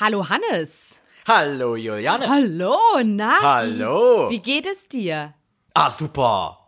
[0.00, 0.96] Hallo Hannes.
[1.28, 2.26] Hallo Juliane.
[2.28, 3.36] Hallo, na?
[3.42, 4.30] Hallo.
[4.30, 5.34] Wie geht es dir?
[5.74, 6.58] Ah, super.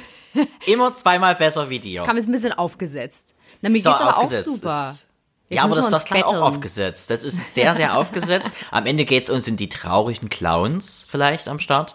[0.66, 2.02] Immer zweimal besser wie dir.
[2.02, 3.34] Kam es ein bisschen aufgesetzt.
[3.62, 4.44] Na, mir So, geht's aber auch aufgesetzt.
[4.60, 4.68] super.
[4.68, 5.06] Das-
[5.48, 7.08] Jetzt ja, aber das, das klang auch aufgesetzt.
[7.08, 8.50] Das ist sehr, sehr aufgesetzt.
[8.72, 11.94] Am Ende geht's uns in die traurigen Clowns vielleicht am Start.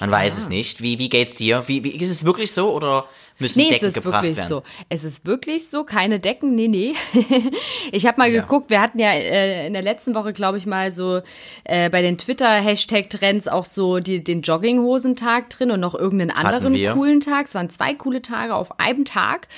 [0.00, 0.82] Man weiß es nicht.
[0.82, 1.62] Wie, wie geht's dir?
[1.68, 3.06] Wie, wie, ist es wirklich so oder
[3.38, 4.48] müssen Nee, es Decken ist gebracht wirklich werden?
[4.48, 4.62] so.
[4.88, 6.94] Es ist wirklich so, keine Decken, nee, nee.
[7.92, 8.40] ich habe mal Ja.
[8.40, 11.20] geguckt, wir hatten ja äh, in der letzten Woche, glaube ich, mal so
[11.64, 17.20] äh, bei den Twitter-Hashtag-Trends auch so die, den Jogginghosentag drin und noch irgendeinen anderen coolen
[17.20, 17.46] Tag.
[17.46, 19.48] Es waren zwei coole Tage auf einem Tag.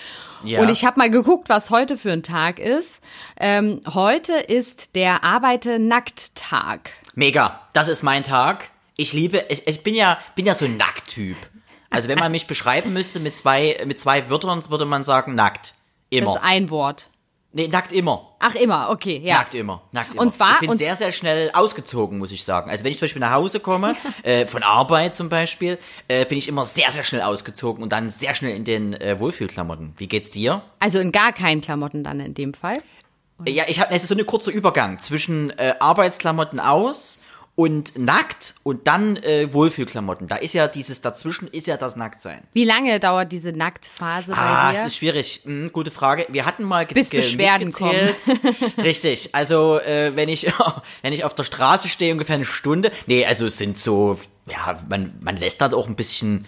[0.44, 0.60] Ja.
[0.60, 3.02] Und ich habe mal geguckt, was heute für ein Tag ist.
[3.38, 6.90] Ähm, heute ist der Arbeite-Nackt-Tag.
[7.14, 7.60] Mega.
[7.72, 8.70] Das ist mein Tag.
[8.96, 11.36] Ich liebe, ich, ich bin ja, bin ja so ein Nackttyp.
[11.90, 15.74] Also wenn man mich beschreiben müsste mit zwei, mit zwei Wörtern, würde man sagen nackt.
[16.10, 16.34] Das Immer.
[16.34, 17.08] ist ein Wort.
[17.52, 18.36] Nee, nackt immer.
[18.38, 19.38] Ach, immer, okay, ja.
[19.38, 20.22] Nackt immer, nackt immer.
[20.22, 22.70] Und zwar- ich bin und- sehr, sehr schnell ausgezogen, muss ich sagen.
[22.70, 26.38] Also wenn ich zum Beispiel nach Hause komme, äh, von Arbeit zum Beispiel, äh, bin
[26.38, 29.94] ich immer sehr, sehr schnell ausgezogen und dann sehr schnell in den äh, Wohlfühlklamotten.
[29.96, 30.62] Wie geht's dir?
[30.78, 32.76] Also in gar keinen Klamotten dann in dem Fall.
[33.48, 37.18] Ja, ich habe, es ist so ein kurzer Übergang zwischen äh, Arbeitsklamotten aus
[37.60, 40.26] und nackt und dann äh, Wohlfühlklamotten.
[40.28, 42.40] Da ist ja dieses dazwischen ist ja das Nacktsein.
[42.54, 44.86] Wie lange dauert diese Nacktphase Ah, bei es dir?
[44.86, 45.40] ist schwierig.
[45.44, 46.24] Hm, gute Frage.
[46.30, 47.70] Wir hatten mal ge Bis ge- Beschwerden.
[48.78, 49.34] Richtig.
[49.34, 50.50] Also äh, wenn ich
[51.02, 52.92] wenn ich auf der Straße stehe, ungefähr eine Stunde.
[53.06, 54.18] Nee, also es sind so,
[54.50, 56.46] ja, man man lässt halt auch ein bisschen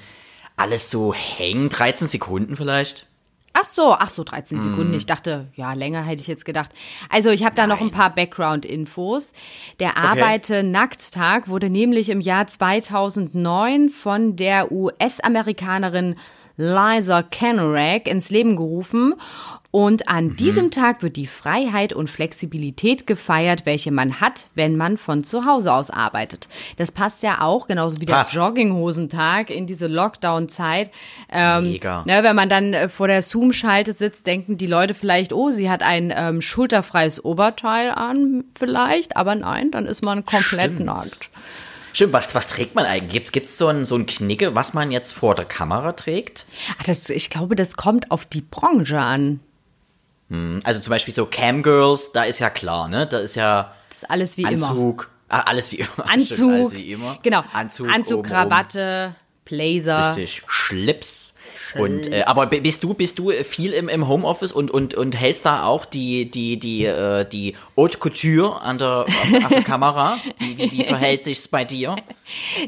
[0.57, 1.69] alles so hängen.
[1.69, 3.07] 13 Sekunden vielleicht.
[3.55, 4.63] Ach so, ach so, 13 Mhm.
[4.63, 4.95] Sekunden.
[4.95, 6.71] Ich dachte, ja, länger hätte ich jetzt gedacht.
[7.11, 9.33] Also ich habe da noch ein paar Background-Infos.
[9.79, 16.17] Der Arbeite-Nackt-Tag wurde nämlich im Jahr 2009 von der US-Amerikanerin
[16.57, 19.15] Liza Kenorek ins Leben gerufen.
[19.73, 20.37] Und an Mhm.
[20.37, 25.47] diesem Tag wird die Freiheit und Flexibilität gefeiert, welche man hat, wenn man von zu
[25.47, 26.49] Hause aus arbeitet.
[26.77, 28.35] Das passt ja auch, genauso wie Passt.
[28.35, 30.91] der Jogginghosentag in diese Lockdown-Zeit.
[31.31, 32.05] Ähm, Mega.
[32.07, 35.71] Ne, wenn man dann äh, vor der Zoom-Schalte sitzt, denken die Leute vielleicht, oh, sie
[35.71, 40.81] hat ein ähm, schulterfreies Oberteil an, vielleicht, aber nein, dann ist man komplett Stimmt.
[40.85, 41.31] nackt.
[41.95, 43.13] Stimmt, was, was trägt man eigentlich?
[43.13, 46.45] Gibt's, gibt's so ein, so ein Knicke, was man jetzt vor der Kamera trägt?
[46.79, 49.41] Ach, das, ich glaube, das kommt auf die Branche an.
[50.65, 53.07] Also zum Beispiel so Camgirls, da ist ja klar, ne?
[53.07, 54.69] Da ist ja Das ist alles wie immer.
[54.69, 55.11] Anzug.
[55.29, 55.89] Ah, alles wie immer.
[55.95, 57.19] Stimmt, Anzug, alles wie immer.
[57.23, 60.09] genau, Anzug, Anzug, oben, Krawatte, Blazer.
[60.11, 61.35] Richtig, Schlips.
[61.79, 65.47] Und äh, aber bist du bist du viel im, im Homeoffice und und und hältst
[65.47, 69.63] da auch die die die äh, die Haute Couture an der, auf der, auf der
[69.65, 70.19] Kamera?
[70.39, 71.97] Wie, wie, wie verhält sich's bei dir?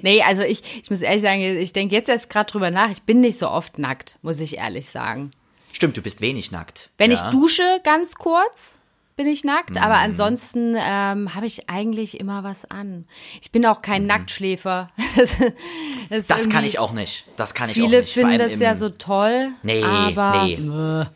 [0.03, 2.91] Nee, also ich, ich muss ehrlich sagen, ich denke jetzt erst gerade drüber nach.
[2.91, 5.31] Ich bin nicht so oft nackt, muss ich ehrlich sagen.
[5.75, 6.91] Stimmt, du bist wenig nackt.
[6.99, 7.17] Wenn ja.
[7.17, 8.79] ich dusche, ganz kurz,
[9.17, 10.03] bin ich nackt, aber Mhm.
[10.05, 13.07] ansonsten ähm, habe ich eigentlich immer was an.
[13.43, 14.91] Ich bin auch kein Nacktschläfer.
[15.17, 16.25] Das, Mhm.
[16.29, 17.25] Das kann ich auch nicht.
[17.37, 18.13] Das kann ich auch Viele nicht.
[18.15, 19.51] Vor finden das ja so toll.
[19.63, 21.07] Nee, aber, nee.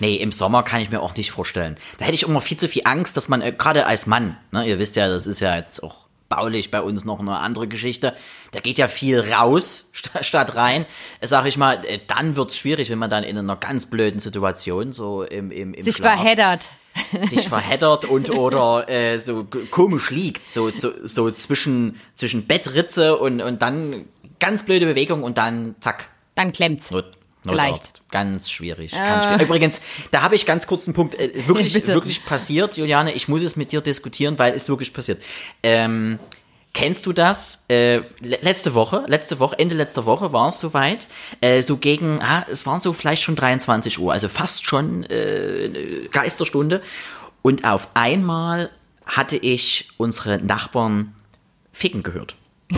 [0.00, 1.76] Nee, im Sommer kann ich mir auch nicht vorstellen.
[1.98, 4.64] Da hätte ich immer viel zu viel Angst, dass man, äh, gerade als Mann, ne,
[4.66, 8.14] ihr wisst ja, das ist ja jetzt auch baulich bei uns noch eine andere Geschichte.
[8.52, 10.86] Da geht ja viel raus sta- statt rein.
[11.20, 14.92] Sag ich mal, äh, dann wird's schwierig, wenn man dann in einer ganz blöden Situation
[14.92, 16.68] so im, im, im sich Schlaf verheddert.
[17.24, 23.40] sich verheddert und oder äh, so komisch liegt, so, so, so zwischen, zwischen Bettritze und,
[23.40, 24.04] und dann
[24.40, 26.90] ganz blöde Bewegung und dann zack, Dann klemmt's.
[26.90, 27.17] Not,
[27.56, 28.02] Notarzt.
[28.10, 28.92] Ganz schwierig.
[28.92, 29.42] Ganz schwierig.
[29.42, 31.14] Übrigens, da habe ich ganz kurz einen Punkt.
[31.16, 31.88] Äh, wirklich, Bitte.
[31.94, 33.12] wirklich passiert, Juliane.
[33.12, 35.22] Ich muss es mit dir diskutieren, weil es wirklich passiert.
[35.62, 36.18] Ähm,
[36.74, 37.64] kennst du das?
[37.68, 41.08] Äh, le- letzte Woche, letzte Woche, Ende letzter Woche war es soweit.
[41.40, 46.08] Äh, so gegen, ah, es waren so vielleicht schon 23 Uhr, also fast schon äh,
[46.12, 46.82] Geisterstunde.
[47.42, 48.70] Und auf einmal
[49.06, 51.14] hatte ich unsere Nachbarn
[51.72, 52.36] ficken gehört.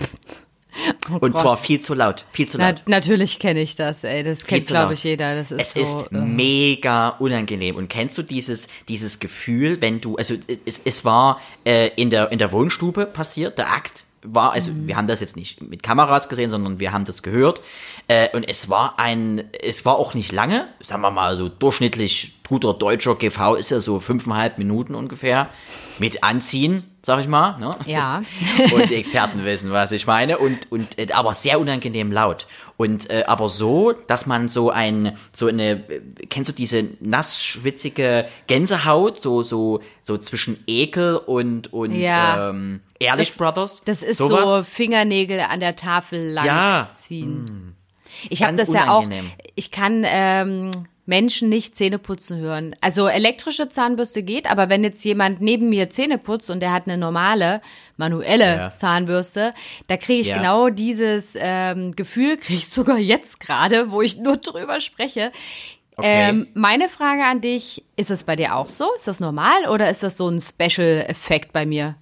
[1.20, 1.38] Und Gott.
[1.38, 2.82] zwar viel zu laut, viel zu laut.
[2.86, 4.22] Na, natürlich kenne ich das, ey.
[4.22, 5.34] Das kennt, glaube ich, jeder.
[5.34, 7.76] Das ist Es so, ist äh, mega unangenehm.
[7.76, 12.32] Und kennst du dieses, dieses Gefühl, wenn du, also es, es war äh, in, der,
[12.32, 16.28] in der Wohnstube passiert, der Akt war, also wir haben das jetzt nicht mit Kameras
[16.28, 17.62] gesehen, sondern wir haben das gehört.
[18.08, 22.39] Äh, und es war ein, es war auch nicht lange, sagen wir mal so durchschnittlich
[22.50, 25.50] guter deutscher GV ist ja so fünfeinhalb Minuten ungefähr
[26.00, 27.56] mit Anziehen, sag ich mal.
[27.58, 27.70] Ne?
[27.86, 28.22] Ja.
[28.74, 30.36] Und die Experten wissen, was ich meine.
[30.36, 32.48] Und, und äh, aber sehr unangenehm laut.
[32.76, 37.40] Und äh, aber so, dass man so ein, so eine, äh, kennst du diese nass
[37.44, 42.50] schwitzige Gänsehaut, so, so, so zwischen Ekel und, und Ja.
[42.50, 43.82] ähm, Ehrlich Das- Brothers?
[43.84, 44.66] Das ist so Sowas?
[44.68, 46.88] Fingernägel an der Tafel lang Ja.
[46.92, 47.76] ziehen.
[48.28, 48.98] Ich habe das ja auch.
[49.04, 49.30] unangenehm.
[49.54, 50.70] Ich kann, ähm,
[51.06, 52.76] Menschen nicht Zähne putzen hören.
[52.80, 56.86] Also elektrische Zahnbürste geht, aber wenn jetzt jemand neben mir Zähne putzt und der hat
[56.86, 57.60] eine normale,
[57.96, 58.70] manuelle Ja.
[58.70, 59.54] Zahnbürste,
[59.88, 60.36] da kriege ich Ja.
[60.38, 65.32] genau dieses ähm, Gefühl, kriege ich sogar jetzt gerade, wo ich nur drüber spreche.
[65.96, 66.30] Okay.
[66.30, 68.86] Ähm, meine Frage an dich, ist das bei dir auch so?
[68.96, 71.96] Ist das normal oder ist das so ein Special-Effekt bei mir?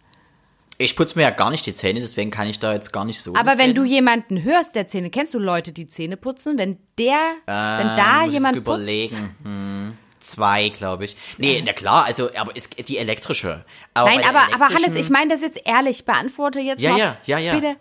[0.80, 3.20] Ich putze mir ja gar nicht die Zähne, deswegen kann ich da jetzt gar nicht
[3.20, 3.34] so.
[3.34, 6.56] Aber wenn du jemanden hörst, der Zähne, kennst du Leute, die Zähne putzen?
[6.56, 9.36] Wenn der, wenn da Ähm, muss jemand ich überlegen.
[9.42, 11.16] Hm, zwei, glaube ich.
[11.36, 13.64] Nee, na klar, also, aber ist die elektrische.
[13.92, 16.04] Aber Nein, aber, aber Hannes, ich meine das jetzt ehrlich.
[16.04, 16.98] Beantworte jetzt Ja, mal.
[16.98, 17.54] ja, ja, ja.
[17.56, 17.76] Bitte.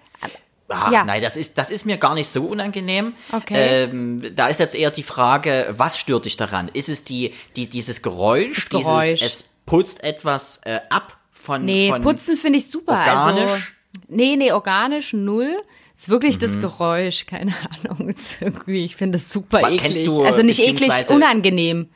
[0.70, 1.06] Ach, Ja.
[1.06, 3.14] nein, das ist, das ist mir gar nicht so unangenehm.
[3.32, 3.84] Okay.
[3.86, 6.68] Ähm, da ist jetzt eher die Frage, was stört dich daran?
[6.74, 8.56] Ist es die, die, dieses Geräusch?
[8.56, 9.20] Das Geräusch.
[9.20, 11.14] Dieses, es putzt etwas äh, ab
[11.48, 13.00] von, Nee, von putzen finde ich super.
[13.00, 13.74] Also, organisch?
[14.10, 15.50] nee, nee, organisch null.
[15.96, 16.42] Ist wirklich Mhm.
[16.42, 17.54] das Geräusch, keine
[17.86, 18.14] Ahnung.
[18.42, 20.04] Irgendwie, ich finde das super Aber eklig.
[20.04, 21.90] du, also nicht eklig, unangenehm.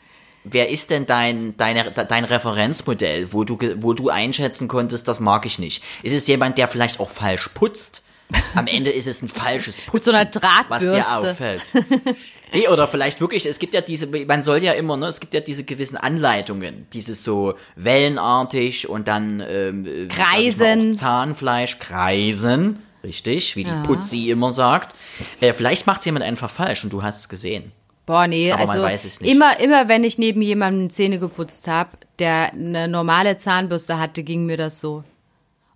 [0.46, 5.46] Wer ist denn dein, deine, dein Referenzmodell, wo du, wo du einschätzen konntest, das mag
[5.46, 5.84] ich nicht?
[6.02, 8.04] Ist es jemand, der vielleicht auch falsch putzt?
[8.56, 10.30] Am Ende ist es ein falsches Putzen, so einer
[10.70, 11.72] was dir auffällt.
[12.54, 15.34] Nee, oder vielleicht wirklich, es gibt ja diese, man soll ja immer, ne, es gibt
[15.34, 20.94] ja diese gewissen Anleitungen, dieses so wellenartig und dann ähm, äh, Kreisen.
[20.94, 24.96] Zahnfleisch, Kreisen, richtig, wie die Putzi immer sagt.
[25.40, 27.72] Äh, vielleicht macht jemand einfach falsch und du hast es gesehen.
[28.06, 29.32] Boah, nee, Aber man also weiß es nicht.
[29.32, 34.46] immer, immer wenn ich neben jemandem Zähne geputzt habe, der eine normale Zahnbürste hatte, ging
[34.46, 35.06] mir das so.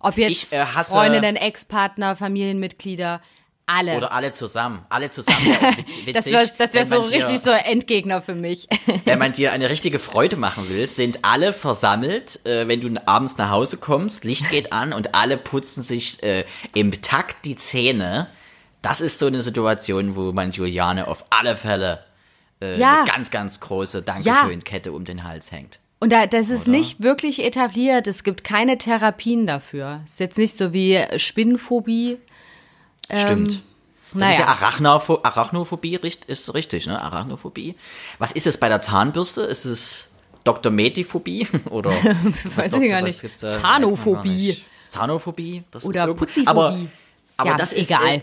[0.06, 3.20] Ob jetzt Ich, äh, hasse- Freundinnen, Ex-Partner, Familienmitglieder,
[3.68, 3.96] alle.
[3.96, 5.44] Oder alle zusammen, alle zusammen.
[5.48, 8.68] Ja, auch witz- das witzig, wäre das wär so dir- richtig so Endgegner für mich.
[9.04, 13.36] Wenn man dir eine richtige Freude machen will, sind alle versammelt, äh, wenn du abends
[13.38, 16.44] nach Hause kommst, Licht geht an und alle putzen sich äh,
[16.74, 18.28] im Takt die Zähne.
[18.82, 22.04] Das ist so eine Situation, wo man Juliane auf alle Fälle
[22.62, 22.98] äh, Ja.
[23.00, 25.80] eine ganz, ganz große Dankeschön-Kette um den Hals hängt.
[25.98, 28.06] Und da, das ist nicht wirklich etabliert.
[28.06, 30.02] Es gibt keine Therapien dafür.
[30.04, 32.18] Ist jetzt nicht so wie Spinnenphobie.
[33.12, 33.62] Stimmt.
[34.12, 34.30] Das naja.
[34.32, 37.00] ist ja Arachnopho Arachnophobie, ist richtig, ne?
[37.00, 37.74] Arachnophobie.
[38.18, 39.42] Was ist es bei der Zahnbürste?
[39.42, 40.12] Ist es
[40.44, 40.70] Dr.
[40.72, 41.46] Mediphobie?
[41.70, 41.90] Oder
[42.56, 43.20] Weiß ich gar nicht.
[43.20, 43.96] gibt's, äh, Zahnophobie.
[43.98, 44.64] weiß man gar nicht.
[44.88, 45.64] Zahnophobie?
[45.70, 46.46] Das Oder irgendwo- Putziphobie.
[46.48, 46.78] Aber,
[47.38, 48.22] aber Ja, das ist egal.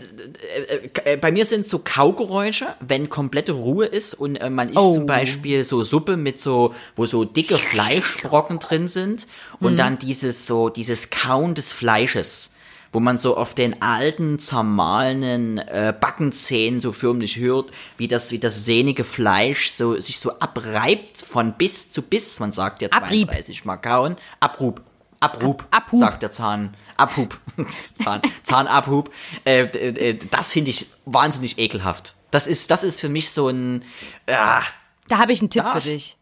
[1.04, 4.76] äh, äh, bei mir sind so Kaugeräusche, wenn komplette Ruhe ist und äh, man isst
[4.78, 4.92] Oh.
[4.92, 9.26] zum Beispiel so Suppe mit so, wo so dicke Fleischbrocken drin sind
[9.60, 9.76] und Mhm.
[9.76, 12.50] dann dieses so, dieses Kauen des Fleisches
[12.92, 18.38] wo man so auf den alten, zermahlenen äh, Backenzähnen so förmlich hört, wie das, wie
[18.38, 22.38] das sehnige Fleisch so, sich so abreibt von Biss zu Biss.
[22.38, 23.26] Man sagt ja Abrieb.
[23.30, 24.16] 32 Mal kauen.
[24.38, 24.80] Abrub.
[25.24, 26.00] Abrub, Ab- Abhub.
[26.00, 26.76] sagt der Zahn.
[26.96, 27.38] Abhub.
[27.68, 29.10] Zahn, Zahnabhub.
[29.44, 29.78] Äh, d-
[30.10, 32.14] äh, das finde ich wahnsinnig ekelhaft.
[32.30, 33.84] Das ist, das ist für mich so ein,
[34.28, 34.62] ah,
[35.08, 36.16] Da habe ich einen Tipp Da- für dich.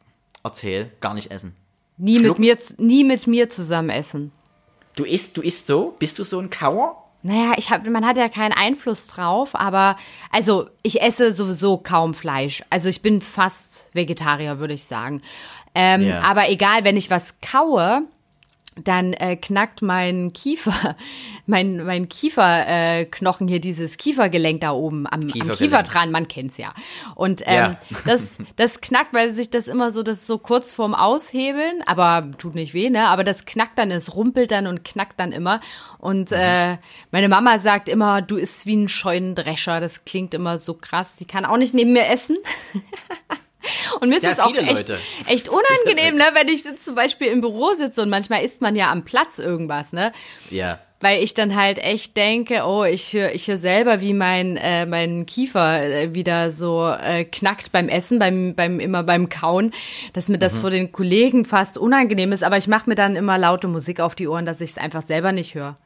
[0.45, 1.55] erzähl, gar nicht essen.
[1.99, 4.33] Nie mit, mir, nie mit mir zusammen essen.
[4.97, 5.95] Du isst, du isst so?
[5.99, 6.99] Bist du so ein Kauer?
[7.23, 9.97] Naja, ich hab, man hat ja keinen Einfluss drauf, aber
[10.33, 12.65] also ich esse sowieso kaum Fleisch.
[12.71, 15.23] Also ich bin fast Vegetarier, würde ich sagen.
[15.75, 16.23] Ähm, Ja.
[16.23, 18.03] Aber egal, wenn ich was kaue,
[18.77, 20.97] dann äh, knackt mein Kiefer,
[21.47, 25.59] mein, mein Kieferknochen äh, hier, dieses Kiefergelenk da oben am, am Kiefergelenk.
[25.59, 26.73] Kiefer dran, man kennt's ja.
[27.15, 27.81] Und ähm, Ja.
[28.07, 32.31] das, das knackt, weil sich das immer so, das ist so kurz vorm Aushebeln, aber
[32.39, 33.09] tut nicht weh, ne?
[33.09, 35.61] Aber das knackt dann, es rumpelt dann und knackt dann immer.
[35.99, 36.37] Und Mhm.
[36.39, 36.79] äh,
[37.11, 39.81] meine Mama sagt immer, du isst wie ein Scheunendrescher.
[39.81, 41.17] Das klingt immer so krass.
[41.17, 42.37] Die kann auch nicht neben mir essen.
[44.01, 44.99] Und mir ist Ja, es auch viele echt, Leute.
[45.29, 45.49] echt
[45.87, 48.91] unangenehm, ne, wenn ich jetzt zum Beispiel im Büro sitze und manchmal isst man ja
[48.91, 50.13] am Platz irgendwas, ne?
[50.51, 50.79] Ja.
[51.01, 54.87] Weil ich dann halt echt denke, oh, ich höre ich hör selber, wie mein, äh,
[54.87, 59.73] mein Kiefer äh, wieder so äh, knackt beim Essen, beim, beim, immer beim Kauen,
[60.13, 60.41] dass mir Mhm.
[60.41, 62.45] das vor den Kollegen fast unangenehm ist.
[62.45, 65.03] Aber ich mache mir dann immer laute Musik auf die Ohren, dass ich es einfach
[65.05, 65.77] selber nicht höre.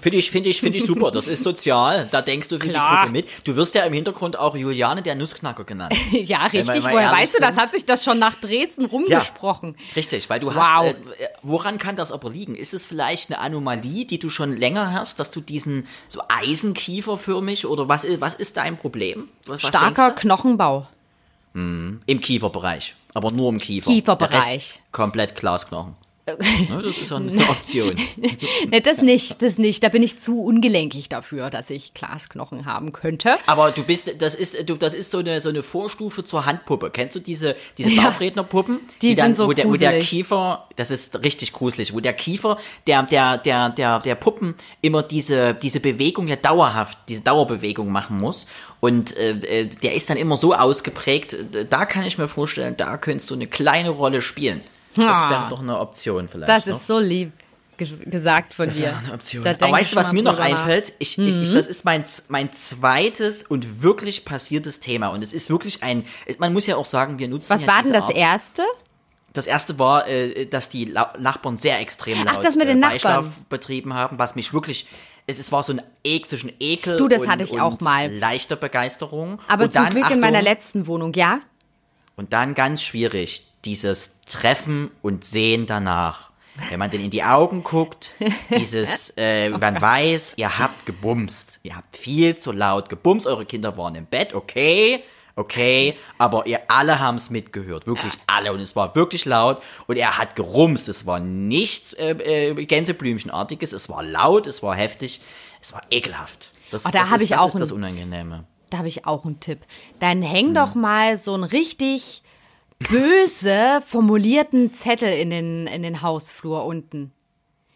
[0.00, 1.12] Finde ich, finde ich, finde ich super.
[1.12, 2.08] Das ist sozial.
[2.10, 2.90] Da denkst du für Klar.
[2.90, 3.28] die Gruppe mit.
[3.46, 5.94] Du wirst ja im Hintergrund auch Juliane der Nussknacker genannt.
[6.10, 6.82] ja, richtig.
[6.82, 7.54] mal Woher weißt du das?
[7.54, 9.76] sind- Hat sich das schon nach Dresden rumgesprochen?
[9.94, 10.54] Richtig, weil du Wow.
[10.56, 10.94] hast, äh, äh,
[11.42, 12.56] woran kann das aber liegen?
[12.56, 17.66] Ist es vielleicht eine Anomalie, die du schon länger hast, dass du diesen so Eisenkieferförmig
[17.66, 19.28] oder was, ist- was ist dein Problem?
[19.46, 20.86] Was, was Starker denkst Knochenbau.
[21.54, 22.00] du?
[22.06, 23.90] Im Kieferbereich, aber nur im Kiefer.
[23.90, 24.80] Kieferbereich.
[24.92, 25.94] Komplett Glasknochen.
[26.26, 27.96] Ne, das ist eine Option.
[28.70, 29.82] nee, das nicht, das nicht.
[29.82, 33.36] Da bin ich zu ungelenkig dafür, dass ich Glasknochen haben könnte.
[33.46, 36.90] Aber du bist, das ist, du, das ist so eine, so eine Vorstufe zur Handpuppe.
[36.90, 38.80] Kennst du diese, diese Bauchrednerpuppen?
[39.02, 40.00] Die, die dann, sind so wo, der, wo der.
[40.00, 45.02] Kiefer, das ist richtig gruselig, wo der Kiefer der, der, der, der, der Puppen immer
[45.02, 48.46] diese, diese Bewegung ja dauerhaft, diese Dauerbewegung machen muss.
[48.80, 52.76] Und äh, äh, der ist dann immer so ausgeprägt, äh, da kann ich mir vorstellen,
[52.76, 54.62] da könntest du eine kleine Rolle spielen.
[55.00, 55.30] Das Ah.
[55.30, 56.48] wäre doch eine Option vielleicht.
[56.48, 56.76] Das noch.
[56.76, 57.32] ist so lieb
[57.76, 58.84] ge gesagt von Das dir.
[58.86, 59.46] wäre eine Option.
[59.46, 60.50] Aber weißt ich du, was mir noch drüber nach.
[60.50, 60.58] Mhm.
[60.60, 60.92] einfällt?
[60.98, 65.08] Ich, ich, ich, das ist mein, mein zweites und wirklich passiertes Thema.
[65.08, 66.04] Und es ist wirklich ein,
[66.38, 68.16] man muss ja auch sagen, wir nutzen Was ja war denn das Art.
[68.16, 68.62] erste?
[69.32, 72.78] Das erste war, äh, dass die La Nachbarn sehr extrem laut Ach, das mit den
[72.78, 72.92] äh, Nachbarn.
[73.24, 74.86] Beischlaf betrieben haben, was mich wirklich,
[75.28, 77.78] es, es war so ein Ek zwischen Ekel Du, das und, hatte ich und auch
[77.80, 78.12] mal.
[78.12, 79.38] leichter Begeisterung.
[79.48, 81.40] Aber und zum dann, Glück Achtung, in meiner letzten Wohnung, ja?
[82.16, 86.30] und dann ganz schwierig, dieses Treffen und Sehen danach.
[86.68, 88.14] Wenn man denn in die Augen guckt,
[88.50, 91.60] dieses, äh, man weiß, ihr habt gebumst.
[91.62, 95.02] Ihr habt viel zu laut gebumst, eure Kinder waren im Bett, okay,
[95.36, 98.52] okay, aber ihr alle haben es mitgehört, wirklich alle.
[98.52, 100.88] Und es war wirklich laut und er hat gerumst.
[100.88, 102.10] Es war nichts äh,
[102.50, 105.20] äh, Gänseblümchenartiges, es war laut, es war heftig,
[105.62, 106.52] es war ekelhaft.
[106.70, 108.44] Das, Oh, da das ist, ich das auch ist das ein- Unangenehme.
[108.70, 109.60] Da habe ich auch einen Tipp.
[109.98, 110.54] Dann häng Hm.
[110.54, 112.22] doch mal so einen richtig
[112.88, 117.12] böse formulierten Zettel in den, in den Hausflur unten.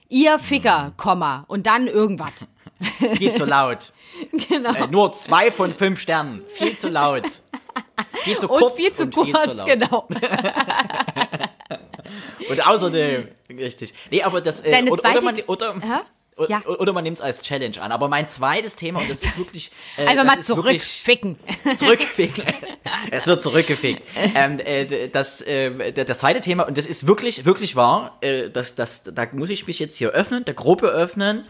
[0.09, 0.93] Ihr Ficker.
[0.97, 1.45] Komma.
[1.49, 2.47] Und dann irgendwas.
[3.17, 3.93] Viel zu laut.
[4.33, 4.73] Genau.
[4.75, 6.43] Äh, nur zwei von fünf Sternen.
[6.49, 7.25] Viel zu laut.
[8.23, 9.67] Viel zu Und kurz viel zu und kurz, viel zu laut.
[9.67, 10.09] genau.
[12.49, 13.95] Und außerdem, richtig.
[14.11, 16.07] Nee, aber das, äh, Deine oder, zweite- oder man, oder?
[16.37, 16.63] Oder, Ja.
[16.67, 17.93] oder man nimmt es als Challenge an.
[17.93, 21.39] Aber mein zweites Thema, und das ist wirklich, äh, Einfach mal zurückficken.
[21.79, 22.43] zurückgefickt.
[23.11, 24.03] es wird zurückgefickt.
[24.35, 28.75] Ähm, äh, das, äh, das zweite Thema, und das ist wirklich, wirklich wahr, äh, das,
[28.75, 31.45] das, da muss ich mich jetzt hier öffnen, der Gruppe öffnen.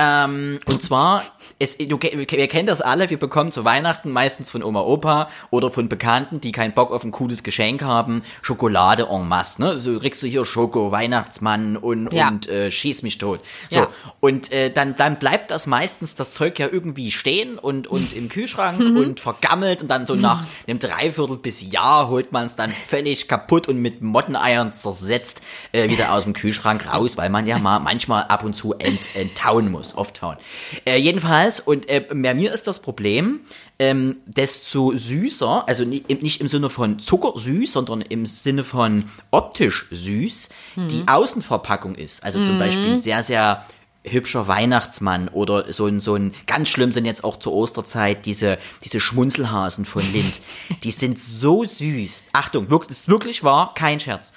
[0.00, 1.24] Ähm, und zwar,
[1.58, 5.72] es, du, wir kennen das alle, wir bekommen zu Weihnachten meistens von Oma Opa oder
[5.72, 9.76] von Bekannten, die keinen Bock auf ein cooles Geschenk haben, Schokolade en masse, ne?
[9.76, 12.28] So kriegst du hier Schoko, Weihnachtsmann und, Ja.
[12.28, 13.40] und äh, schieß mich tot.
[13.70, 13.88] So, Ja.
[14.20, 18.28] und äh, dann, dann bleibt das meistens das Zeug ja irgendwie stehen und, und im
[18.28, 18.96] Kühlschrank Mhm.
[18.96, 23.26] und vergammelt und dann so nach einem Dreiviertel bis Jahr holt man es dann völlig
[23.26, 25.40] kaputt und mit Motteneiern zersetzt
[25.72, 29.08] äh, wieder aus dem Kühlschrank raus, weil man ja mal manchmal ab und zu ent,
[29.16, 30.36] enttauen muss, auftauen.
[30.84, 33.40] Äh, jedenfalls, und äh, bei mir ist das Problem,
[33.78, 40.48] ähm, desto süßer, also nicht im Sinne von zuckersüß, sondern im Sinne von optisch süß,
[40.90, 42.24] die Außenverpackung ist.
[42.24, 43.64] Also zum Beispiel ein sehr, sehr
[44.04, 48.58] hübscher Weihnachtsmann oder so ein, so ein, ganz schlimm sind jetzt auch zur Osterzeit diese,
[48.84, 50.40] diese Schmunzelhasen von Lind.
[50.82, 52.26] Die sind so süß.
[52.32, 54.32] Achtung, wirklich, das ist wirklich wahr, kein Scherz.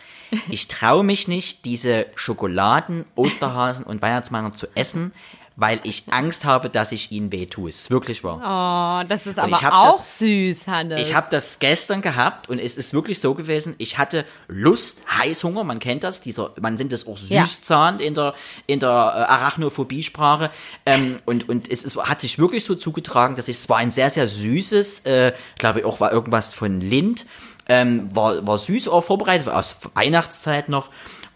[0.50, 5.12] Ich traue mich nicht, diese Schokoladen, Osterhasen und Weihnachtsmänner zu essen,
[5.61, 7.69] weil ich Angst habe, dass ich ihnen weh tue.
[7.69, 9.03] Es ist wirklich wahr.
[9.03, 10.99] Oh, das ist aber auch das- süß, Hannes.
[10.99, 13.75] Ich habe das gestern gehabt und es ist wirklich so gewesen.
[13.77, 17.45] Ich hatte Lust, Heißhunger, man kennt das, dieser, man nennt es auch Ja.
[17.45, 18.33] Süßzahn in der
[18.65, 20.49] in der äh, Arachnophobie-Sprache.
[20.87, 23.91] Ähm, und und es ist, hat sich wirklich so zugetragen, dass ich es war ein
[23.91, 27.27] sehr sehr süßes, äh, glaube ich auch war irgendwas von Lind,
[27.69, 30.89] ähm, war war süß auch vorbereitet aus Weihnachtszeit noch.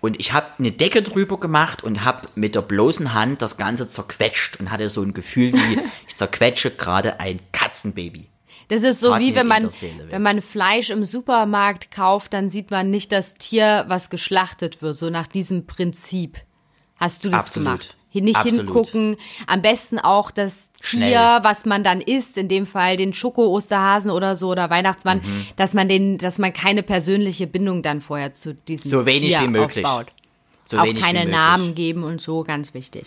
[0.06, 3.88] Und ich habe eine Decke drüber gemacht und habe mit der bloßen Hand das Ganze
[3.88, 8.28] zerquetscht und hatte so ein Gefühl wie, ich zerquetsche gerade ein Katzenbaby.
[8.68, 9.68] Das ist so Tat wie wenn man,
[10.10, 14.96] wenn man Fleisch im Supermarkt kauft, dann sieht man nicht das Tier, was geschlachtet wird,
[14.96, 16.38] so nach diesem Prinzip.
[16.98, 17.66] Hast du das Absolut.
[17.66, 17.98] gemacht?
[18.22, 18.66] Nicht Absolut.
[18.66, 19.18] hingucken.
[19.48, 21.40] Am besten auch das Tier, Schnell.
[21.42, 25.46] was man dann isst, in dem Fall den Schoko-Osterhasen oder so oder Weihnachtsmann, Mhm.
[25.56, 29.42] dass man den, dass man keine persönliche Bindung dann vorher zu diesem So wenig Tier
[29.44, 29.86] wie möglich.
[29.86, 30.08] aufbaut.
[30.66, 31.26] So auch keine.
[31.26, 33.06] Namen geben und so, ganz wichtig.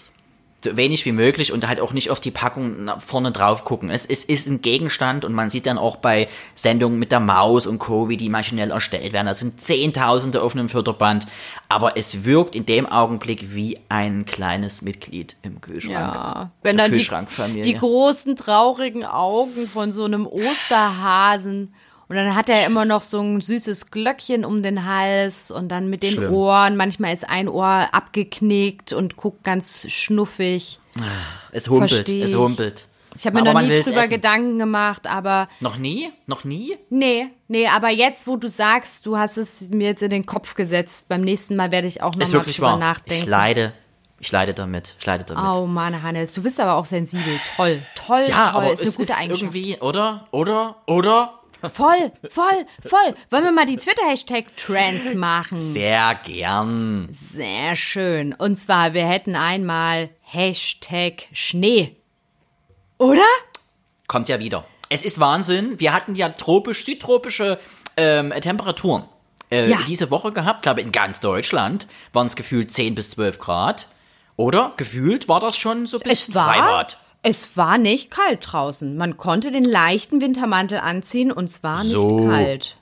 [0.65, 3.91] So wenig wie möglich und halt auch nicht auf die Packung vorne drauf gucken.
[3.91, 7.67] Es, es ist ein Gegenstand und man sieht dann auch bei Sendungen mit der Maus
[7.67, 9.29] und Co., wie die maschinell erstellt werden.
[9.29, 11.29] Da sind Zehntausende auf einem Förderband,
[11.69, 16.15] aber es wirkt in dem Augenblick wie ein kleines Mitglied im Kühlschrank.
[16.15, 21.73] Ja, wenn dann die, die großen traurigen Augen von so einem Osterhasen
[22.09, 25.91] und dann hat er immer noch so ein süßes Glöckchen um den Hals und dann
[25.91, 26.33] mit den Schlimm.
[26.33, 26.77] Ohren.
[26.77, 30.81] Manchmal ist ein Ohr abgeknickt und guckt ganz schnuffig.
[31.53, 32.89] Es humpelt, Versteh es humpelt.
[33.17, 34.11] Ich habe mir Aber noch nie drüber essen.
[34.11, 36.11] Gedanken gemacht, aber Noch nie?
[36.27, 36.77] Noch nie?
[36.91, 40.55] nee, nee, aber jetzt, wo du sagst, du hast es mir jetzt in den Kopf
[40.55, 42.79] gesetzt, beim nächsten Mal werde ich auch noch Ist mal wirklich drüber wahr.
[42.79, 43.25] nachdenken.
[43.25, 43.73] Ich leide.
[44.21, 44.95] Ich leide damit.
[44.99, 45.57] Ich leide damit.
[45.57, 47.39] Oh Mann, Hannes, du bist aber auch sensibel.
[47.57, 48.63] Toll, toll, Ja, toll.
[48.63, 49.43] aber ist eine es gute ist Eigenschaft.
[49.43, 50.27] irgendwie, oder?
[50.33, 50.77] Oder?
[50.87, 51.38] Oder?
[51.63, 53.15] Voll, voll, voll.
[53.31, 55.57] Wollen wir mal die Twitter-Hashtag-Trends machen?
[55.59, 57.09] Sehr gern.
[57.13, 58.33] Sehr schön.
[58.33, 61.97] Und zwar, wir hätten einmal Hashtag Schnee.
[62.99, 63.23] Oder?
[64.07, 64.65] Kommt ja wieder.
[64.89, 65.79] Es ist Wahnsinn.
[65.81, 67.59] Wir hatten ja tropisch, südtropische
[67.97, 69.05] ähm, Temperaturen
[69.51, 69.79] äh, Ja.
[69.87, 70.61] diese Woche gehabt.
[70.61, 73.89] Ich glaube, in ganz Deutschland waren es gefühlt 10 bis 12 Grad.
[74.37, 74.73] Oder?
[74.77, 76.99] Gefühlt war das schon so bis Es war, Freibad.
[77.23, 78.97] Es war nicht kalt draußen.
[78.97, 82.29] Man konnte den leichten Wintermantel anziehen und es war nicht So.
[82.29, 82.77] kalt.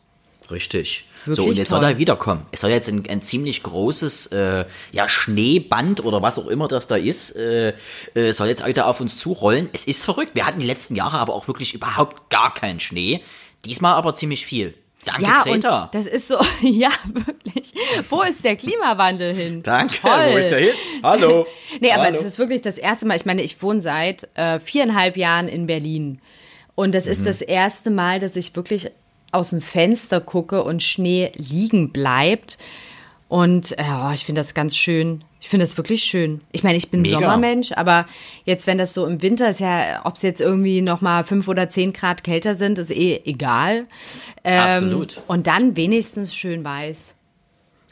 [0.51, 1.07] Richtig.
[1.25, 1.81] Wirklich so, und jetzt toll.
[1.81, 2.43] soll er wiederkommen.
[2.53, 6.87] Es soll jetzt ein, ein ziemlich großes äh, ja, Schneeband oder was auch immer das
[6.87, 7.75] da ist, äh,
[8.15, 9.69] äh, soll jetzt wieder auf uns zurollen.
[9.73, 10.33] Es ist verrückt.
[10.35, 13.23] Wir hatten die letzten Jahre aber auch wirklich überhaupt gar keinen Schnee.
[13.65, 14.75] Diesmal aber ziemlich viel.
[15.07, 15.85] Danke, Ja, Greta.
[15.85, 17.73] und das ist so, ja, wirklich.
[18.11, 19.63] Wo ist der Klimawandel hin?
[19.63, 19.95] Danke.
[20.03, 20.33] Toll.
[20.33, 20.75] Wo ist er hin?
[21.03, 21.47] Hallo.
[21.81, 22.19] Nee, aber Hallo.
[22.19, 23.17] es ist wirklich das erste Mal.
[23.17, 26.21] Ich meine, ich wohne seit äh, viereinhalb Jahren in Berlin.
[26.75, 27.13] Und das Mhm.
[27.13, 28.91] ist das erste Mal, dass ich wirklich
[29.33, 32.57] aus dem Fenster gucke und Schnee liegen bleibt.
[33.29, 35.23] Und äh, oh, ich finde das ganz schön.
[35.47, 36.41] Ich finde das wirklich schön.
[36.51, 37.21] Ich meine, ich bin Mega.
[37.21, 38.07] Sommermensch, aber
[38.47, 41.47] jetzt, wenn das so im Winter ist, ja, ob es jetzt irgendwie noch mal fünf
[41.47, 43.87] oder zehn Grad kälter sind, ist eh egal.
[44.43, 45.23] Ähm, Absolut.
[45.29, 47.15] Und dann wenigstens schön weiß.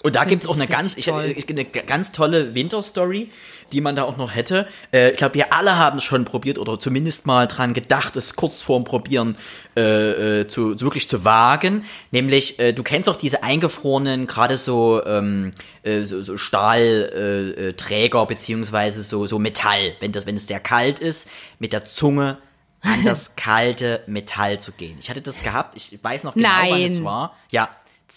[0.04, 3.30] Und da gibt's auch eine ganz, ich, ich, eine ganz tolle Winterstory,
[3.72, 4.68] die man da auch noch hätte.
[4.92, 8.36] Äh, ich glaube, wir alle haben es schon probiert oder zumindest mal dran gedacht, es
[8.36, 9.38] kurz vorm Probieren
[9.78, 11.86] äh, äh, zu, wirklich zu wagen.
[12.10, 15.52] Nämlich, äh, du kennst auch diese eingefrorenen, gerade so, ähm,
[15.84, 19.94] äh, so, so Stahlträger äh, beziehungsweise so, so Metall.
[20.00, 22.36] Wenn das, wenn es sehr kalt ist, mit der Zunge
[22.82, 24.98] an das kalte Metall zu gehen.
[25.00, 27.04] Ich hatte das gehabt, ich weiß noch genau, wann es Nein.
[27.04, 27.36] war.
[27.50, 27.70] Ja,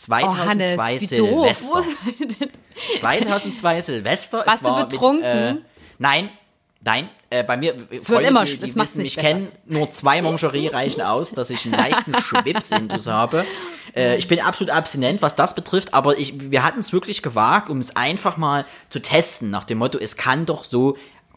[0.09, 1.57] Oh, Hannes, 2002 wie doof.
[1.57, 1.83] Silvester.
[2.99, 4.43] 2002 Silvester.
[4.45, 5.15] Warst es du betrunken?
[5.55, 5.61] Mit, äh,
[5.97, 6.29] nein,
[6.83, 7.09] nein.
[7.29, 9.27] Äh, bei mir, wird Freunde, immer- die, die wissen, nicht ich besser.
[9.35, 13.45] kenne nur zwei Mangerie reichen aus, dass ich einen leichten Schwipsintus habe.
[13.95, 17.69] Äh, ich bin absolut abstinent, was das betrifft, aber ich, wir hatten es wirklich gewagt,
[17.69, 20.95] um es einfach mal zu testen, nach dem Motto, es kann doch so,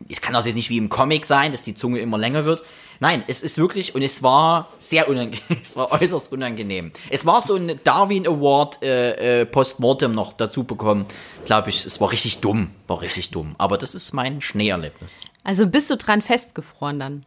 [0.08, 2.62] es kann auch jetzt nicht wie im Comic sein, dass die Zunge immer länger wird.
[3.02, 6.92] Nein, es ist wirklich, und es war sehr unangenehm, es war äußerst unangenehm.
[7.08, 11.06] Es war so ein Darwin Award äh, äh, Postmortem noch dazu bekommen,
[11.46, 13.54] glaube ich, es war richtig dumm, war richtig dumm.
[13.56, 15.24] Aber das ist mein Schneeerlebnis.
[15.44, 17.24] Also bist du dran festgefroren dann?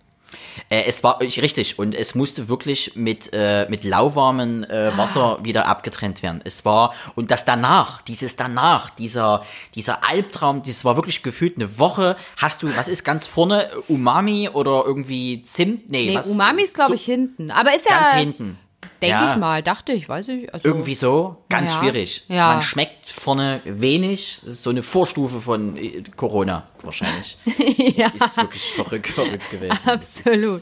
[0.69, 5.39] Äh, es war ich, richtig und es musste wirklich mit äh, mit lauwarmem äh, Wasser
[5.41, 6.41] wieder abgetrennt werden.
[6.43, 11.79] Es war und das danach, dieses danach, dieser dieser Albtraum, das war wirklich gefühlt eine
[11.79, 12.15] Woche.
[12.37, 15.89] Hast du, was ist ganz vorne Umami oder irgendwie Zimt?
[15.89, 16.27] Nee, Nee, was?
[16.27, 17.51] Umami ist, glaube so ich, hinten.
[17.51, 18.57] Aber ist ja, ganz hinten.
[19.03, 19.33] Denke Ja.
[19.33, 20.53] ich mal, dachte ich, weiß ich.
[20.53, 21.79] Also, Irgendwie so, ganz Ja.
[21.79, 22.23] schwierig.
[22.27, 22.47] Ja.
[22.53, 24.39] Man schmeckt vorne wenig.
[24.43, 27.37] Das ist so eine Vorstufe von äh, Corona wahrscheinlich.
[27.97, 28.07] ja.
[28.15, 29.69] Es ist wirklich verrückt, verrückt gewesen.
[29.85, 30.61] Das Absolut.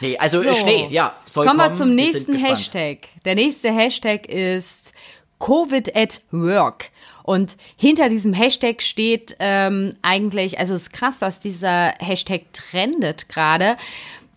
[0.00, 0.48] Nee, also So.
[0.48, 2.36] äh, Schnee, ja, soll Kommen wir zum nächsten.
[2.36, 2.98] Hashtag.
[3.24, 4.92] Der nächste Hashtag ist
[5.38, 6.90] Covid at Work.
[7.24, 13.28] Und hinter diesem Hashtag steht ähm, eigentlich, also es ist krass, dass dieser Hashtag trendet
[13.28, 13.76] gerade.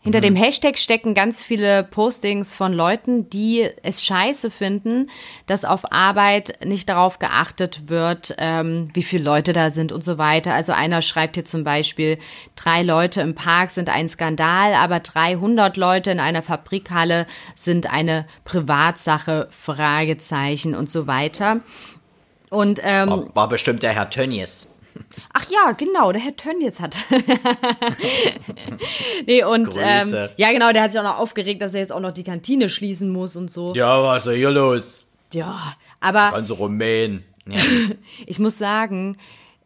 [0.05, 0.21] Hinter Mhm.
[0.21, 5.09] dem Hashtag stecken ganz viele Postings von Leuten, die es scheiße finden,
[5.47, 10.19] dass auf Arbeit nicht darauf geachtet wird, ähm, wie viele Leute da sind und so
[10.19, 10.53] weiter.
[10.53, 12.19] Also einer schreibt hier zum Beispiel,
[12.55, 18.27] drei Leute im Park sind ein Skandal, aber 300 Leute in einer Fabrikhalle sind eine
[18.43, 21.61] Privatsache, Fragezeichen und so weiter.
[22.51, 24.74] Und ähm, War, war bestimmt der Herr Tönnies.
[25.33, 26.95] Ach ja, genau, der Herr Tönnies hat.
[29.25, 31.99] nee, und ähm, ja, genau, der hat sich auch noch aufgeregt, dass er jetzt auch
[31.99, 33.73] noch die Kantine schließen muss und so.
[33.73, 35.11] Ja, was ist hier los?
[35.33, 37.23] Ja, aber Ganze Rumänen.
[37.47, 37.59] Ja.
[38.25, 39.17] ich muss sagen,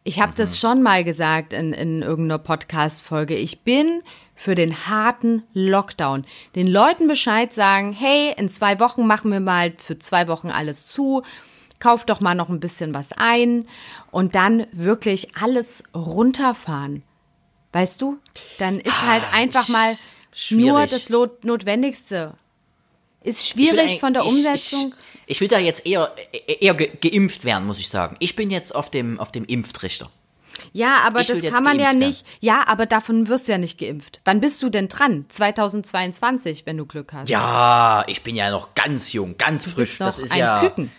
[0.02, 3.36] ich habe das schon mal gesagt in, in irgendeiner Podcast-Folge.
[3.36, 4.02] Ich bin
[4.34, 6.24] für den harten Lockdown.
[6.54, 10.88] Den Leuten Bescheid sagen, hey, in zwei Wochen machen wir mal für zwei Wochen alles
[10.88, 11.22] zu.
[11.80, 13.66] Kauf doch mal noch ein bisschen was ein
[14.10, 17.02] und dann wirklich alles runterfahren.
[17.72, 18.18] Weißt du?
[18.58, 19.96] Dann ist halt einfach mal nur
[20.32, 20.90] schwierig.
[20.90, 22.34] das Lo- Notwendigste.
[23.22, 24.94] Ist schwierig von der ich, Umsetzung.
[25.26, 26.10] Ich, ich will da jetzt eher,
[26.60, 28.16] eher ge geimpft werden, muss ich sagen.
[28.18, 30.10] Ich bin jetzt auf dem, auf dem Impftrichter.
[30.72, 32.24] Ja, aber Ich das kann man ja nicht.
[32.40, 34.20] Ja, aber davon wirst du ja nicht geimpft.
[34.24, 35.24] Wann bist du denn dran?
[35.28, 37.28] 2022, wenn du Glück hast.
[37.28, 39.90] Ja, ich bin ja noch ganz jung, ganz du frisch.
[39.90, 40.60] bist noch das ist ein ja.
[40.60, 40.90] Küken.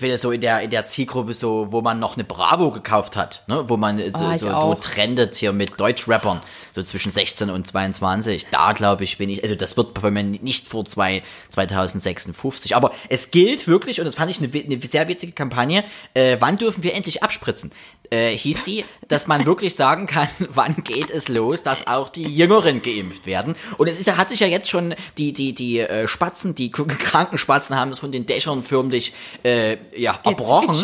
[0.00, 3.16] Ich ja so in der, in der Zielgruppe so, wo man noch eine Bravo gekauft
[3.16, 3.64] hat, ne?
[3.66, 6.40] wo man äh, so, ich so, so trendet hier mit Deutschrappern,
[6.72, 8.46] so zwischen 16 und 22.
[8.50, 12.76] Da glaube ich, bin ich, also das wird bei mir nicht vor zwei, 2056.
[12.76, 15.82] Aber es gilt wirklich, und das fand ich eine, eine sehr witzige Kampagne,
[16.14, 17.72] äh, wann dürfen wir endlich abspritzen?
[18.10, 22.24] Äh, hieß die, dass man wirklich sagen kann, wann geht es los, dass auch die
[22.24, 23.54] Jüngeren geimpft werden.
[23.76, 27.38] Und es ist, hat sich ja jetzt schon die die die äh, Spatzen, die kranken
[27.38, 29.12] Spatzen haben es von den Dächern förmlich
[29.44, 30.74] äh, ja erbrochen.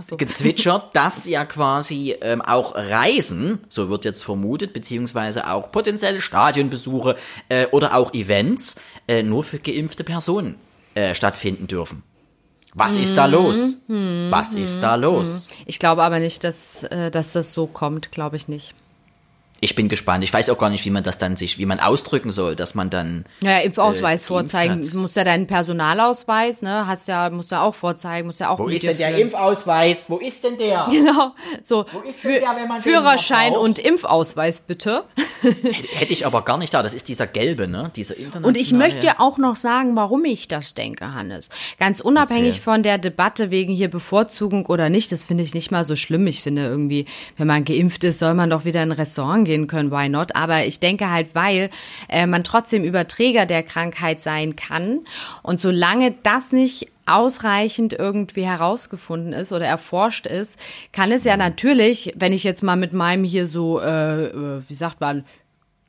[0.00, 0.16] So.
[0.16, 7.16] gezwitschert, dass ja quasi ähm, auch Reisen, so wird jetzt vermutet, beziehungsweise auch potenzielle Stadionbesuche
[7.48, 8.76] äh, oder auch Events
[9.08, 10.54] äh, nur für geimpfte Personen
[10.94, 12.04] äh, stattfinden dürfen.
[12.74, 13.78] Was ist da los?
[13.88, 14.28] Mhm.
[14.30, 15.50] Was ist da los?
[15.66, 18.74] Ich glaube aber nicht, dass, äh, dass das so kommt, glaube ich nicht.
[19.60, 20.22] Ich bin gespannt.
[20.22, 22.76] Ich weiß auch gar nicht, wie man das dann sich, wie man ausdrücken soll, dass
[22.76, 23.24] man dann.
[23.40, 24.88] Ja, Impfausweis äh, vorzeigen.
[24.88, 26.86] Du musst ja deinen Personalausweis, ne?
[26.86, 28.58] Hast ja, musst ja auch vorzeigen, musst ja auch.
[28.60, 29.22] Wo ist denn der führen.
[29.22, 30.04] Impfausweis?
[30.08, 30.88] Wo ist denn der?
[30.98, 31.32] Genau.
[31.62, 31.86] So.
[31.92, 35.04] Wo ist denn der, wenn man Führerschein und Impfausweis bitte.
[35.42, 36.82] Hätte ich aber gar nicht da.
[36.82, 37.90] Das ist dieser gelbe, ne?
[37.94, 38.46] Dieser internationale.
[38.48, 41.50] Und ich möchte auch noch sagen, warum ich das denke, Hannes.
[41.78, 42.62] Ganz unabhängig Erzähl.
[42.62, 46.26] von der Debatte wegen hier Bevorzugung oder nicht, das finde ich nicht mal so schlimm.
[46.26, 49.66] Ich finde irgendwie, wenn man geimpft ist, soll man doch wieder in ein Restaurant gehen
[49.66, 49.90] können.
[49.90, 50.36] Why not?
[50.36, 51.70] Aber ich denke halt, weil
[52.08, 55.00] äh, man trotzdem Überträger der Krankheit sein kann.
[55.42, 60.58] Und solange das nicht ausreichend irgendwie herausgefunden ist oder erforscht ist,
[60.92, 64.74] kann es ja natürlich, wenn ich jetzt mal mit meinem hier so, äh, äh wie
[64.74, 65.24] sagt man,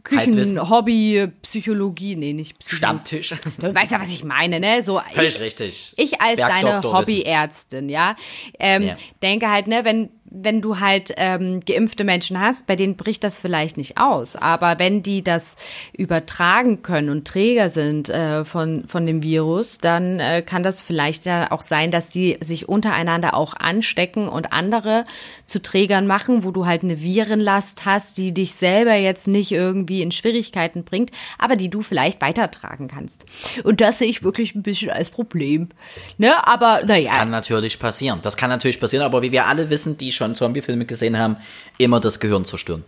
[0.04, 2.78] Küchen, Hobby, Psychologie, nee, nicht Psychologie.
[2.78, 3.36] Stammtisch.
[3.58, 4.82] Du weißt ja, was ich meine, ne?
[4.82, 5.94] So, Völlig ich, richtig.
[5.98, 8.16] Ich als deine Hobbyärztin, ja,
[8.60, 12.96] ähm, ja, denke halt, ne, wenn wenn du halt ähm, geimpfte Menschen hast, bei denen
[12.96, 14.36] bricht das vielleicht nicht aus.
[14.36, 15.56] Aber wenn die das
[15.94, 21.26] übertragen können und Träger sind äh, von, von dem Virus, dann äh, kann das vielleicht
[21.26, 25.06] ja auch sein, dass die sich untereinander auch anstecken und andere
[25.46, 30.02] zu Trägern machen, wo du halt eine Virenlast hast, die dich selber jetzt nicht irgendwie
[30.02, 33.26] in Schwierigkeiten bringt, aber die du vielleicht weitertragen kannst.
[33.64, 35.70] Und das sehe ich wirklich ein bisschen als Problem.
[36.18, 36.48] Ne?
[36.48, 37.10] Aber naja.
[37.10, 38.20] Das kann natürlich passieren.
[38.22, 41.38] Das kann natürlich passieren, aber wie wir alle wissen, die schon Zombie-Filme gesehen haben,
[41.78, 42.84] immer das Gehirn zerstören.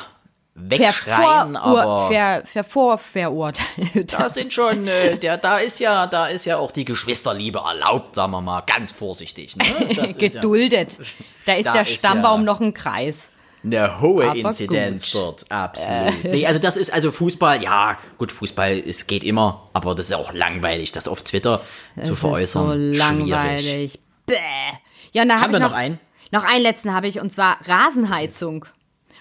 [0.57, 4.13] wegschreien, aber ver, ver, ver, verurteilt.
[4.13, 8.15] Da sind schon, äh, der, da ist ja, da ist ja auch die Geschwisterliebe erlaubt,
[8.15, 9.55] sagen wir mal, ganz vorsichtig.
[9.55, 10.13] Ne?
[10.17, 10.97] Geduldet.
[10.97, 11.05] Ja,
[11.45, 13.29] da ist da der Stammbaum ja, noch ein Kreis
[13.73, 15.21] eine hohe Aber Inzidenz gut.
[15.21, 16.25] dort, absolut.
[16.25, 16.29] Äh.
[16.29, 20.15] Nee, also das ist also Fußball, ja, gut, Fußball, es geht immer, aber das ist
[20.15, 21.61] auch langweilig, das auf Twitter
[21.95, 22.67] das zu veräußern.
[22.67, 23.99] So langweilig.
[24.25, 24.35] Bäh.
[25.13, 25.99] Ja, und da haben hab wir noch, noch einen?
[26.31, 28.65] Noch einen letzten habe ich und zwar Rasenheizung.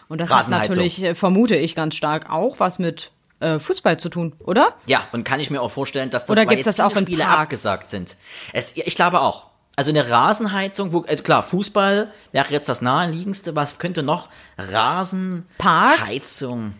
[0.09, 4.09] Und das hat natürlich, äh, vermute ich ganz stark, auch was mit äh, Fußball zu
[4.09, 4.74] tun, oder?
[4.87, 7.26] Ja, und kann ich mir auch vorstellen, dass das, oder weil jetzt das auch Spiele
[7.26, 8.16] abgesagt sind.
[8.52, 9.45] Es, ich glaube auch.
[9.76, 13.54] Also eine Rasenheizung, wo, also klar, Fußball wäre jetzt das naheliegendste.
[13.54, 14.30] Was könnte noch?
[14.56, 16.72] Rasenheizung.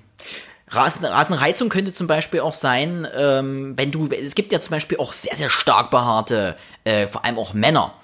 [0.69, 4.99] Rasen, Rasenheizung könnte zum Beispiel auch sein, ähm, wenn du, es gibt ja zum Beispiel
[4.99, 7.95] auch sehr, sehr stark behaarte, äh, vor allem auch Männer.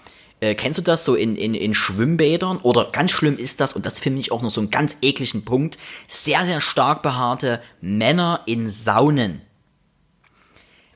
[0.40, 2.58] Äh, kennst du das so in, in, in Schwimmbädern?
[2.58, 5.44] Oder ganz schlimm ist das, und das finde ich auch noch so einen ganz ekligen
[5.44, 9.40] Punkt, sehr, sehr stark behaarte Männer in Saunen.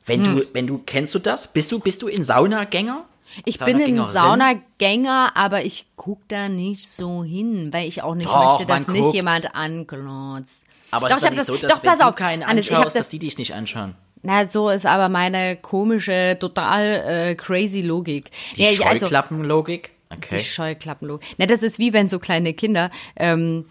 [0.04, 0.37] Wenn hm.
[0.37, 1.52] du, wenn du, kennst du das?
[1.52, 3.06] Bist du, bist du in Saunagänger?
[3.44, 8.31] Ich bin ein Saunagänger, aber ich gucke da nicht so hin, weil ich auch nicht
[8.31, 10.64] doch, möchte, dass mich jemand anglotzt.
[10.90, 13.18] Aber doch, ist nicht das, so, dass doch, wenn du keinen anschaust, Hannes, dass die
[13.18, 13.94] dich nicht anschauen.
[14.22, 18.31] Na, so ist aber meine komische, total äh, crazy Logik.
[18.57, 19.92] Die ja, also Scheuklappenlogik?
[20.16, 20.38] Okay.
[20.38, 21.35] Die Scheuklappenlogik.
[21.38, 23.66] Na, das ist wie wenn so kleine Kinder ähm,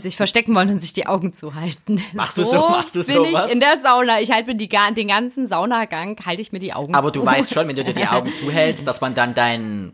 [0.00, 2.02] sich verstecken wollen und sich die Augen zuhalten.
[2.12, 4.20] Machst so du so, machst du bin ich in der Sauna.
[4.20, 7.20] Ich halte mir die, den ganzen Saunagang, halte ich mir die Augen Aber zu.
[7.20, 9.92] du weißt schon, wenn du dir die Augen zuhältst, dass man dann dein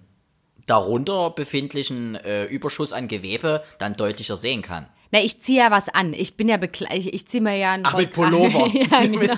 [0.66, 4.86] darunter befindlichen äh, Überschuss an Gewebe dann deutlicher sehen kann.
[5.14, 6.12] Na, ich ziehe ja was an.
[6.12, 7.14] Ich bin ja bekleidet.
[7.14, 8.66] Ich ziehe mir ja einen Ach, mit Pullover.
[8.72, 9.32] ja, genau.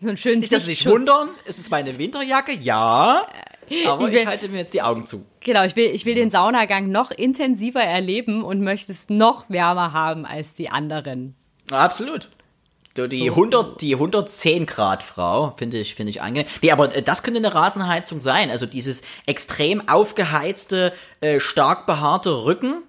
[0.00, 2.52] so ein schönen Nicht, dass Sie sich wundern, ist es meine Winterjacke?
[2.54, 3.24] Ja.
[3.86, 5.24] Aber Ich will- ich halte mir jetzt die Augen zu.
[5.40, 9.92] Genau, ich will, ich will den Saunagang noch intensiver erleben und möchte es noch wärmer
[9.92, 11.34] haben als die anderen.
[11.70, 12.30] Absolut.
[12.94, 16.46] So, die 100, die 110 Grad Frau finde ich, finde ich angenehm.
[16.60, 18.50] Nee, aber äh, das könnte eine Rasenheizung sein.
[18.50, 22.82] Also dieses extrem aufgeheizte, äh, stark behaarte Rücken,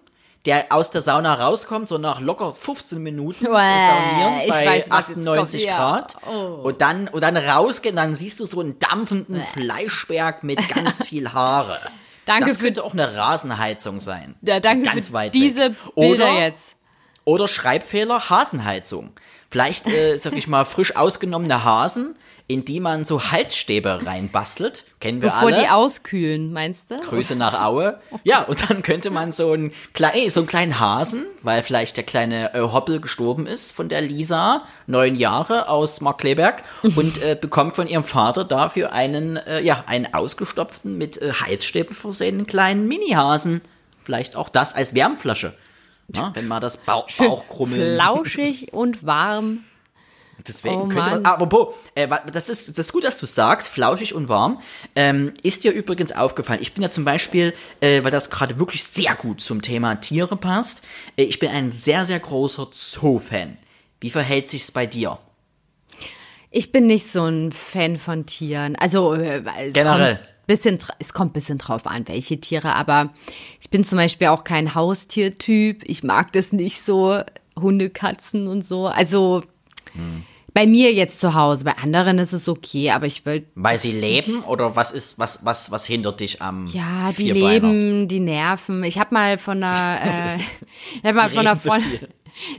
[0.46, 4.76] der aus der Sauna rauskommt, so nach locker 15 Minuten Uäh, saunieren bei weiß, was
[4.78, 5.78] jetzt 98 kommt, ja.
[5.78, 6.18] Grad.
[6.28, 6.60] Oh.
[6.64, 11.32] Und dann, und dann rausgehen, dann siehst du so einen dampfenden Fleischberg mit ganz viel
[11.32, 11.80] Haare.
[12.26, 14.36] Danke das für- könnte auch eine Rasenheizung sein.
[14.42, 15.76] Ja, danke Ganz für weit diese weg.
[15.96, 16.64] Bilder Oder jetzt.
[17.26, 19.12] oder Schreibfehler, Hasenheizung.
[19.50, 22.16] Vielleicht, äh, sag ich mal, frisch ausgenommene Hasen,
[22.54, 24.86] in die man so Halsstäbe reinbastelt.
[25.00, 25.60] Kennen wir Bevor alle.
[25.60, 27.00] die auskühlen, meinst du?
[27.00, 28.00] Grüße nach Aue.
[28.24, 29.72] Ja, und dann könnte man so einen,
[30.30, 34.66] so einen kleinen Hasen, weil vielleicht der kleine äh, Hoppel gestorben ist von der Lisa,
[34.86, 36.64] neun Jahre aus Markleberg,
[36.96, 41.96] und äh, bekommt von ihrem Vater dafür einen, äh, ja, einen ausgestopften, mit äh, Heizstäben
[41.96, 43.62] versehenen kleinen Mini-Hasen.
[44.04, 45.54] Vielleicht auch das als Wärmflasche.
[46.08, 47.96] Na, wenn mal das Bauch, Bauchkrummeln.
[47.96, 49.64] Flauschig und warm.
[50.48, 51.26] Deswegen Oh könnte man.
[51.26, 54.62] Apropos, äh, das ist, das ist gut, dass du sagst, flauschig und warm.
[54.96, 58.84] Ähm, ist dir übrigens aufgefallen, ich bin ja zum Beispiel, äh, weil das gerade wirklich
[58.84, 60.84] sehr gut zum Thema Tiere passt,
[61.18, 63.58] äh, ich bin ein sehr, sehr großer Zoo-Fan.
[64.00, 65.18] Wie verhält sich's bei dir?
[66.52, 68.76] Ich bin nicht so ein Fan von Tieren.
[68.76, 70.16] Also äh, es Generell.
[70.18, 73.14] Kommt bisschen, es kommt ein bisschen drauf an, welche Tiere, aber
[73.62, 75.84] ich bin zum Beispiel auch kein Haustiertyp.
[75.86, 77.22] Ich mag das nicht so,
[77.58, 78.88] Hunde, Katzen und so.
[78.88, 79.44] Also
[79.94, 80.24] Hm.
[80.54, 83.92] Bei mir jetzt zu Hause, bei anderen ist es okay, aber ich will Weil sie
[83.92, 87.70] leben oder was ist, was, was, was hindert dich am Ja, die Vierbeiner?
[87.72, 88.84] leben, die nerven.
[88.84, 90.38] Ich habe mal von einer, äh,
[90.98, 91.90] ich hab mal von einer so Freundin.
[91.90, 92.10] viel.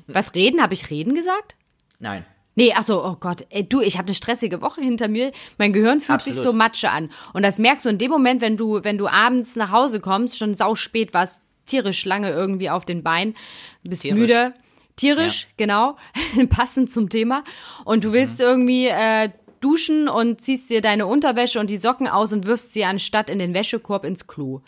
[0.07, 0.61] Was reden?
[0.62, 1.57] Habe ich reden gesagt?
[1.98, 2.24] Nein.
[2.57, 5.33] Nee, ach so, oh Gott, ey, du, ich habe eine stressige Woche hinter mir.
[5.59, 6.52] Mein Gehirn fühlt sich Absolut.
[6.52, 7.11] so Matsche an.
[7.33, 10.38] Und das merkst du in dem Moment, wenn du, wenn du abends nach Hause kommst,
[10.38, 13.35] schon sau spät warst, tierisch lange irgendwie auf den Beinen,
[13.83, 14.20] bist Tierisch.
[14.20, 14.54] müde.
[14.96, 15.96] Tierisch, genau,
[16.50, 17.42] passend zum Thema.
[17.85, 18.44] Und du willst Mhm.
[18.44, 19.30] irgendwie äh,
[19.61, 23.38] duschen und ziehst dir deine Unterwäsche und die Socken aus und wirfst sie anstatt in
[23.38, 24.61] den Wäschekorb ins Klo.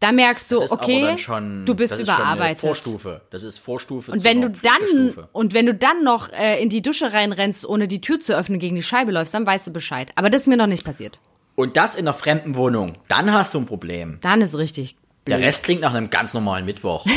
[0.00, 2.60] Da merkst du, okay, schon, du bist überarbeitet.
[2.60, 3.22] Vorstufe.
[3.30, 5.28] Das ist Vorstufe Und wenn du dann Pflegestufe.
[5.32, 8.58] und wenn du dann noch äh, in die Dusche reinrennst, ohne die Tür zu öffnen,
[8.58, 10.12] gegen die Scheibe läufst, dann weißt du Bescheid.
[10.16, 11.18] Aber das ist mir noch nicht passiert.
[11.54, 12.92] Und das in einer fremden Wohnung.
[13.08, 14.18] Dann hast du ein Problem.
[14.20, 14.96] Dann ist richtig.
[15.26, 17.06] Der Rest klingt nach einem ganz normalen Mittwoch.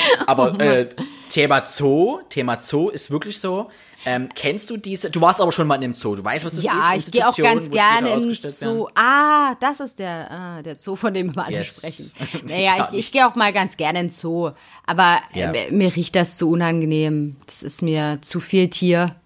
[0.26, 0.86] Aber äh,
[1.28, 3.70] Thema Zoo, Thema Zoo ist wirklich so.
[4.04, 5.10] Ähm, kennst du diese?
[5.10, 6.14] Du warst aber schon mal in einem Zoo.
[6.14, 6.70] Du weißt, was das ist.
[6.70, 8.34] Ja, ich gehe auch ganz gerne in werden.
[8.52, 8.86] Zoo.
[8.94, 11.78] Ah, das ist der, ah, der Zoo, von dem wir alle Yes.
[11.78, 12.46] sprechen.
[12.48, 14.50] Ja, Naja, ich, ich gehe auch mal ganz gerne in den Zoo.
[14.86, 15.50] Aber Ja.
[15.50, 17.36] äh, mir riecht das zu unangenehm.
[17.46, 19.16] Das ist mir zu viel Tier.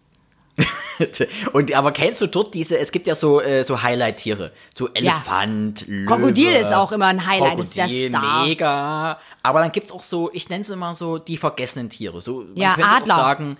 [1.53, 2.79] Und aber kennst du dort diese?
[2.79, 7.27] Es gibt ja so äh, so Highlight-Tiere, so Elefant, Löwe, Krokodil ist auch immer ein
[7.27, 8.47] Highlight, das ist der Krokodil, Star.
[8.47, 9.19] mega.
[9.43, 12.21] Aber dann gibt's auch so, ich nenne es immer so die vergessenen Tiere.
[12.21, 13.15] So, man Ja, könnte Adler.
[13.15, 13.57] auch sagen,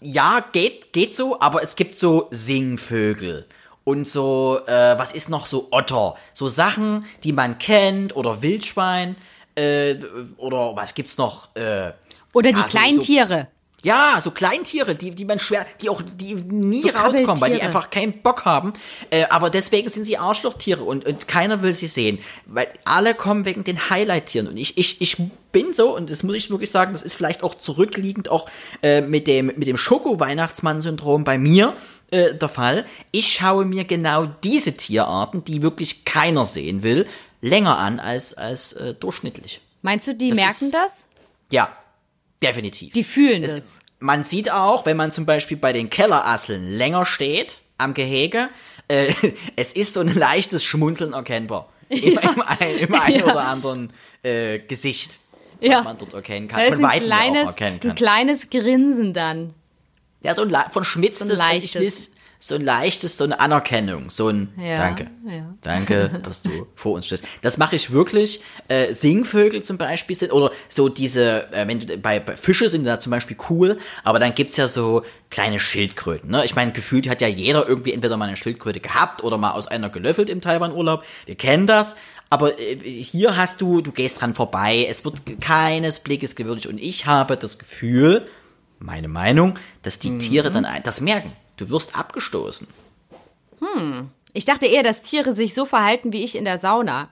[0.00, 3.46] ja, geht geht so, aber es gibt so Singvögel.
[3.84, 6.14] Und so, äh, was ist noch so Otter?
[6.34, 9.16] So Sachen, die man kennt oder Wildschwein
[9.54, 9.94] äh,
[10.36, 11.54] oder was gibt's noch?
[11.56, 11.92] Äh,
[12.34, 13.48] Oder die Ja, so- kleinen so- Tiere.
[13.84, 17.62] Ja, so Kleintiere, die, die man schwer, die auch, die nie So rauskommen, weil die
[17.62, 18.72] einfach keinen Bock haben.
[19.10, 22.18] Äh, aber deswegen sind sie Arschlochtiere und, und keiner will sie sehen.
[22.46, 24.48] Weil alle kommen wegen den Highlight-Tieren.
[24.48, 25.16] Und ich, ich, ich
[25.52, 28.48] bin so, und das muss ich wirklich sagen, das ist vielleicht auch zurückliegend auch
[28.82, 31.74] äh, mit dem, mit dem Schoko-Weihnachtsmann-Syndrom bei mir
[32.10, 32.84] äh, der Fall.
[33.12, 37.06] Ich schaue mir genau diese Tierarten, die wirklich keiner sehen will,
[37.40, 39.60] länger an als, als äh, durchschnittlich.
[39.82, 41.04] Meinst du, die Das merken ist- das?
[41.50, 41.68] Ja,
[42.42, 42.92] definitiv.
[42.92, 43.64] Die fühlen Es- das.
[44.00, 48.48] Man sieht auch, wenn man zum Beispiel bei den Kellerasseln länger steht am Gehege,
[48.86, 49.12] äh,
[49.56, 51.68] es ist so ein leichtes Schmunzeln erkennbar.
[51.88, 53.24] Im, im, ein, im einen Ja.
[53.24, 55.18] oder anderen äh, Gesicht,
[55.60, 55.82] was Ja.
[55.82, 56.60] man dort erkennen kann.
[56.64, 57.94] Da Von ein Weitem ja auch kleines, erkennen ein kann.
[57.96, 59.54] kleines Grinsen dann.
[60.22, 62.08] Ja, so ein von schmitztes, So ein ich leichtes.
[62.10, 65.54] will so ein leichtes, so eine Anerkennung, so ein Ja, Danke, ja.
[65.62, 67.24] danke, dass du vor uns stehst.
[67.42, 68.40] Das mache ich wirklich.
[68.68, 72.84] Äh, Singvögel zum Beispiel sind oder so diese, äh, wenn du bei, bei Fische sind
[72.84, 76.30] da zum Beispiel cool, aber dann gibt's ja so kleine Schildkröten.
[76.30, 76.44] Ne?
[76.44, 79.66] Ich meine, gefühlt hat ja jeder irgendwie entweder mal eine Schildkröte gehabt oder mal aus
[79.66, 81.04] einer gelöffelt im Taiwan-Urlaub.
[81.26, 81.96] Wir kennen das.
[82.30, 86.78] Aber äh, hier hast du, du gehst dran vorbei, es wird keines Blickes gewürdigt und
[86.78, 88.26] ich habe das Gefühl,
[88.78, 90.18] meine Meinung, dass die Mhm.
[90.20, 91.32] Tiere dann das merken.
[91.58, 92.66] Du wirst abgestoßen.
[94.32, 97.08] Ich dachte eher, dass Tiere sich so verhalten wie ich in der Sauna.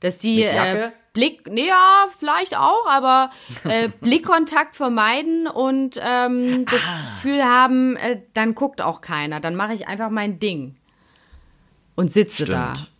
[0.00, 3.30] Dass sie äh, Blick, nee, ja, vielleicht auch, aber
[3.64, 7.00] äh, Blickkontakt vermeiden und ähm, das Ah.
[7.16, 9.38] Gefühl haben, äh, dann guckt auch keiner.
[9.40, 10.76] Dann mache ich einfach mein Ding
[11.94, 12.74] und sitze da.
[12.74, 12.90] Stimmt.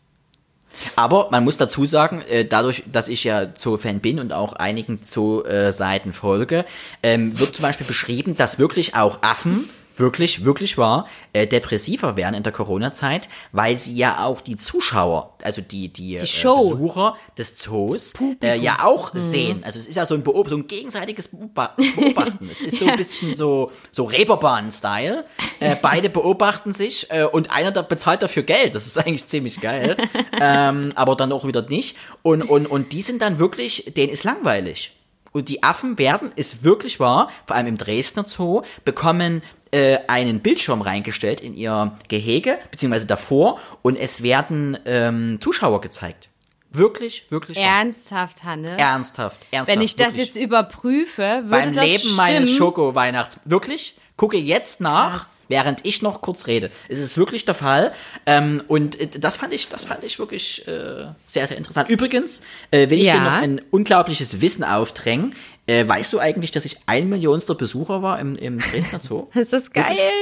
[0.97, 5.01] Aber man muss dazu sagen, äh, dadurch, dass ich ja Zoo-Fan bin und auch einigen
[5.03, 6.65] Zoo-Seiten folge,
[7.03, 9.69] ähm, wird zum Beispiel beschrieben, dass wirklich auch Affen
[9.99, 15.37] wirklich, wirklich wahr, äh, depressiver werden in der Corona-Zeit, weil sie ja auch die Zuschauer,
[15.43, 16.71] also die, die, äh, Show.
[16.71, 19.63] Besucher des Zoos, äh, ja auch sehen.
[19.65, 22.49] Also es ist ja so ein, Beob so ein gegenseitiges Beoba- Beobachten.
[22.51, 25.25] es ist so ein bisschen so, so Reeperbahn-Style.
[25.61, 28.75] Äh, beide beobachten sich äh, und einer da bezahlt dafür Geld.
[28.75, 29.97] Das ist eigentlich ziemlich geil.
[30.41, 31.97] ähm, aber dann auch wieder nicht.
[32.23, 34.97] Und, und, und die sind dann wirklich, denen ist langweilig.
[35.33, 40.41] Und die Affen werden, ist wirklich wahr, vor allem im Dresdner Zoo, bekommen äh, einen
[40.41, 46.29] Bildschirm reingestellt in ihr Gehege, beziehungsweise davor, und es werden ähm, Zuschauer gezeigt.
[46.71, 47.65] Wirklich, wirklich wahr.
[47.65, 48.71] Ernsthaft, Hannes?
[48.79, 49.69] Ernsthaft, ernsthaft.
[49.77, 50.27] Wenn ich das wirklich.
[50.29, 52.17] jetzt überprüfe, würde Beim das Leben stimmen.
[52.17, 53.39] meines Schoko-Weihnachts.
[53.45, 53.97] Wirklich?
[54.17, 55.45] Gucke jetzt nach, Krass.
[55.49, 56.71] während ich noch kurz rede.
[56.89, 57.93] Es ist wirklich der Fall.
[58.27, 61.89] Ähm, und äh, das fand ich, das fand ich wirklich äh, sehr, sehr interessant.
[61.91, 63.15] Übrigens, äh, will ich Ja.
[63.15, 65.35] dir noch ein unglaubliches Wissen aufdrängen.
[65.73, 69.29] Äh, weißt du eigentlich, dass ich ein Millionster Besucher war im, im Dresdner Zoo?
[69.35, 70.13] Ist das geil?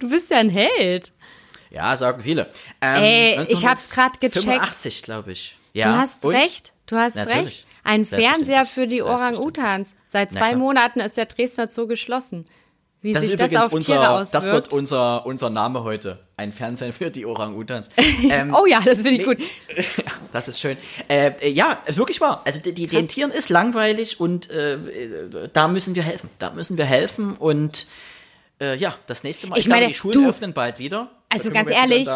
[0.00, 1.12] Du bist ja ein Held.
[1.70, 2.50] Ja, sagen viele.
[2.80, 4.44] Ähm, Ey, ich hab's grad gecheckt.
[4.44, 5.58] 85, glaube ich.
[5.72, 5.92] Ja.
[5.92, 6.34] Du hast Und?
[6.34, 6.72] recht.
[6.86, 7.44] Du hast Natürlich.
[7.44, 7.66] recht.
[7.82, 8.06] Ein.
[8.06, 9.02] Fernseher für die.
[9.02, 9.94] Orang-Utans.
[10.06, 10.54] Seit zwei.
[10.56, 12.46] Monaten ist der Dresdner Zoo geschlossen.
[13.04, 14.34] Wie Das ist sich das übrigens auf unser, Tiere auswirkt.
[14.34, 16.20] das wird unser, unser Name heute.
[16.38, 17.90] Ein Fernsehen für die Orang-Utans.
[18.30, 19.34] Ähm, oh ja, das finde ich nee.
[19.34, 19.38] gut.
[20.32, 20.78] Das ist schön.
[21.08, 22.40] Äh, äh, ja, ist wirklich wahr.
[22.46, 24.78] Also die, die, den Tieren ist langweilig und äh,
[25.52, 26.30] da müssen wir helfen.
[26.38, 27.86] Da müssen wir helfen und
[28.58, 29.58] äh, ja, das nächste Mal.
[29.58, 31.10] Ich glaube, meine, die Schulen du- öffnen bald wieder.
[31.28, 32.08] Also ganz ehrlich,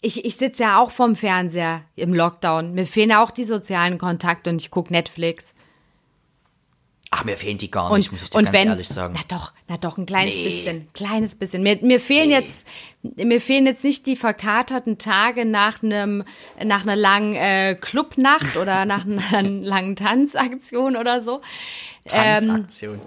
[0.00, 2.74] ich, ich sitze ja auch vorm Fernseher im Lockdown.
[2.74, 5.52] Mir fehlen auch die sozialen Kontakte und ich gucke Netflix.
[7.18, 9.14] Ach, mir fehlen die gar Und, nicht, muss ich dir und ganz wenn, ehrlich sagen.
[9.16, 10.44] na doch, na doch, ein kleines Nee.
[10.44, 11.64] bisschen, kleines bisschen.
[11.64, 12.64] Mir, mir fehlen jetzt,
[13.02, 16.22] mir fehlen jetzt nicht die verkaterten Tage nach einem,
[16.64, 21.40] nach einer langen äh, Clubnacht oder nach einer langen Tanzaktion oder so.
[22.06, 23.00] Ähm, Tanzaktion.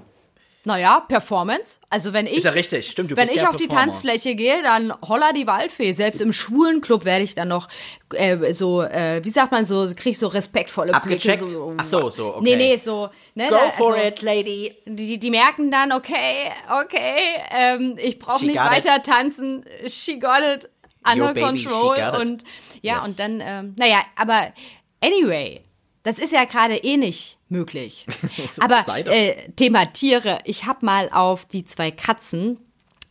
[0.63, 1.77] Naja, Performance.
[1.89, 3.91] Also wenn ich, ist ja richtig, stimmt, du wenn bist ich auf die Performer.
[3.91, 5.93] Tanzfläche gehe, dann holla die Waldfee.
[5.93, 7.67] Selbst im schwulen Club werde ich dann noch
[8.13, 11.39] äh, so, äh, wie sagt man so, krieg ich so respektvolle Abgecheckt?
[11.39, 11.51] Blicke.
[11.53, 12.43] So, Ach so, so, okay.
[12.43, 13.09] Nee, nee, so.
[13.35, 14.75] Ne, Go da- for also, it, lady.
[14.85, 16.51] Die, die merken dann, okay,
[16.83, 17.17] okay,
[17.51, 18.71] ähm, ich brauche nicht got it.
[18.85, 19.65] weiter tanzen.
[19.87, 20.69] She got it
[21.03, 21.95] under Yo, baby, she control.
[21.95, 22.19] got it.
[22.29, 22.43] Und
[22.83, 23.07] ja, Yes.
[23.07, 24.53] und dann, ähm, naja, aber
[25.01, 25.61] anyway,
[26.03, 28.05] das ist ja gerade eh nicht möglich.
[28.59, 32.57] aber äh, Thema Tiere, ich habe mal auf die zwei Katzen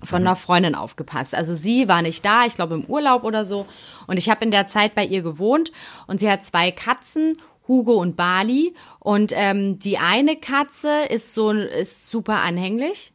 [0.03, 1.35] von einer Freundin aufgepasst.
[1.35, 3.67] Also sie war nicht da, ich glaube im Urlaub oder so.
[4.07, 5.73] Und ich habe in der Zeit bei ihr gewohnt
[6.07, 7.37] und sie hat zwei Katzen,
[7.69, 8.75] Hugo und Bali.
[8.99, 13.13] Und ähm, die eine Katze ist so ist super anhänglich.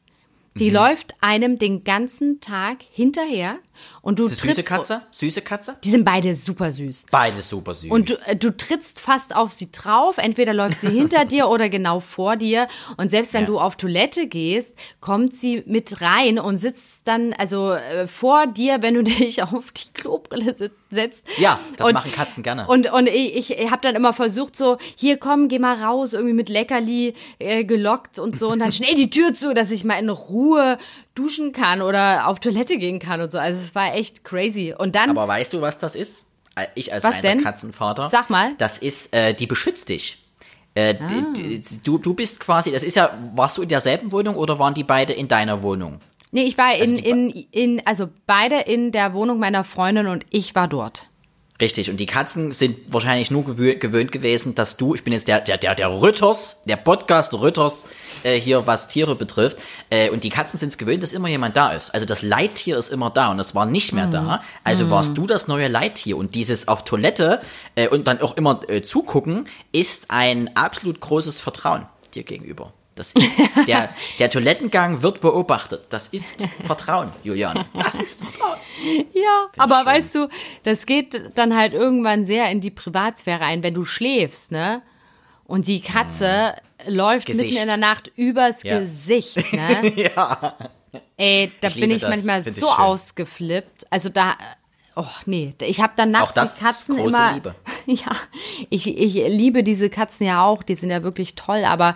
[0.58, 0.76] Die Mhm.
[0.76, 3.58] läuft einem den ganzen Tag hinterher
[4.02, 4.68] und du ist süße trittst.
[4.70, 5.02] Katze?
[5.12, 5.78] Süße Katze?
[5.84, 7.06] Die sind beide super süß.
[7.12, 7.90] Beide super süß.
[7.92, 10.18] Und du, äh, du trittst fast auf sie drauf.
[10.18, 12.68] Entweder läuft sie hinter dir oder genau vor dir.
[12.98, 13.48] Und selbst wenn Ja.
[13.48, 18.82] du auf Toilette gehst, kommt sie mit rein und sitzt dann also äh, vor dir,
[18.82, 20.56] wenn du dich auf die Klobrille
[20.92, 21.26] setzt.
[21.38, 22.68] Ja, das und, machen Katzen gerne.
[22.68, 26.34] Und, und ich, ich habe dann immer versucht, so, hier komm, geh mal raus, irgendwie
[26.34, 28.50] mit Leckerli äh, gelockt und so.
[28.50, 30.78] Und dann schnell die Tür zu, dass ich mal in Ruhe
[31.15, 33.38] duschen kann oder auf Toilette gehen kann und so.
[33.39, 34.73] Also es war echt crazy.
[34.78, 36.25] Und dann Aber weißt du, was das ist?
[36.56, 37.41] Äh, Ich als Was denn?
[37.41, 38.10] Katzenvater.
[38.10, 38.51] Sag mal.
[38.58, 40.17] Das ist, äh, die beschützt dich.
[40.75, 41.08] Äh, Ah.
[41.86, 44.84] du, du bist quasi, das ist ja, warst du in derselben Wohnung oder waren die
[44.84, 46.01] beide in deiner Wohnung?
[46.32, 50.25] Nee, ich war in, Also in, in, also beide in der Wohnung meiner Freundin und
[50.32, 51.08] ich war dort.
[51.62, 55.30] Richtig, und die Katzen sind wahrscheinlich nur gewö gewöhnt gewesen, dass du, ich bin jetzt
[55.30, 57.86] der, der, der, der Rütters, der Podcast Rütters,
[58.24, 59.58] äh, hier was Tiere betrifft,
[59.89, 61.91] äh, und die Katzen sind es gewöhnt, dass immer jemand da ist.
[61.94, 64.41] Also das Leittier ist immer da und es war nicht mehr da.
[64.65, 67.41] Also warst du das neue Leittier und dieses auf Toilette
[67.76, 72.74] äh, und dann auch immer äh, zugucken, ist ein absolut großes Vertrauen dir gegenüber.
[72.95, 75.88] Das ist, der, der Toilettengang wird beobachtet.
[75.89, 77.65] Das ist Vertrauen, Julian.
[77.77, 78.58] Das ist Vertrauen.
[79.13, 79.86] Ja, aber schön.
[79.86, 80.27] weißt du,
[80.63, 84.81] das geht dann halt irgendwann sehr in die Privatsphäre ein, wenn du schläfst, ne?
[85.43, 86.55] Und die Katze
[86.88, 87.49] läuft Gesicht.
[87.51, 88.79] mitten in der Nacht übers Ja.
[88.79, 89.93] Gesicht, ne?
[90.15, 90.55] ja.
[91.17, 92.10] Ey, da Ich bin ich das.
[92.10, 93.86] manchmal Find so ausgeflippt.
[93.91, 94.36] Also da
[94.97, 97.34] Oh, nee, ich habe dann nachts Auch das die Katzen große immer.
[97.34, 97.55] Liebe.
[97.88, 98.13] Ja,
[98.71, 101.93] ich, ich liebe diese Katzen ja auch, die sind ja wirklich toll, aber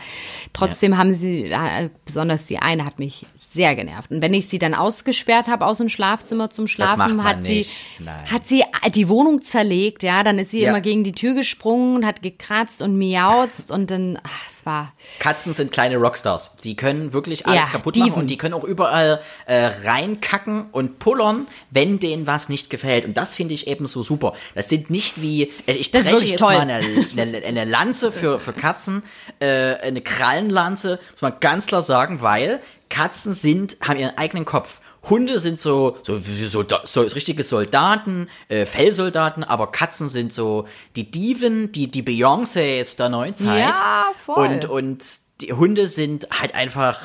[0.53, 4.11] trotzdem haben sie, äh, besonders die eine hat mich sehr genervt.
[4.11, 7.65] Und wenn ich sie dann ausgesperrt habe aus dem Schlafzimmer zum Schlafen, hat sie.
[7.97, 8.31] Nein.
[8.31, 10.69] hat sie die Wohnung zerlegt, ja, dann ist sie Ja.
[10.69, 14.93] immer gegen die Tür gesprungen und hat gekratzt und miauzt und dann, ach, es war,
[15.19, 16.57] Katzen sind kleine Rockstars.
[16.63, 18.21] Die können wirklich alles Ja, kaputt machen Diven.
[18.21, 23.05] und die können auch überall äh, reinkacken und pullern, wenn denen was nicht gefällt.
[23.05, 24.33] Und das finde ich eben so super.
[24.55, 26.53] Das sind nicht wie, also ich breche jetzt toll.
[26.53, 26.83] mal eine,
[27.17, 29.03] eine, eine Lanze für, für Katzen,
[29.39, 32.59] äh, eine Krallenlanze, muss man ganz klar sagen, weil
[32.89, 34.81] Katzen sind, haben ihren eigenen Kopf.
[35.09, 40.67] Hunde sind so, so, so, so richtige Soldaten, äh, Fellsoldaten, aber Katzen sind so
[40.97, 43.75] die Diven, die, die Beyoncés der Neuzeit.
[43.75, 44.45] Ja, voll.
[44.47, 45.05] Und, und
[45.39, 46.99] die Hunde sind halt einfach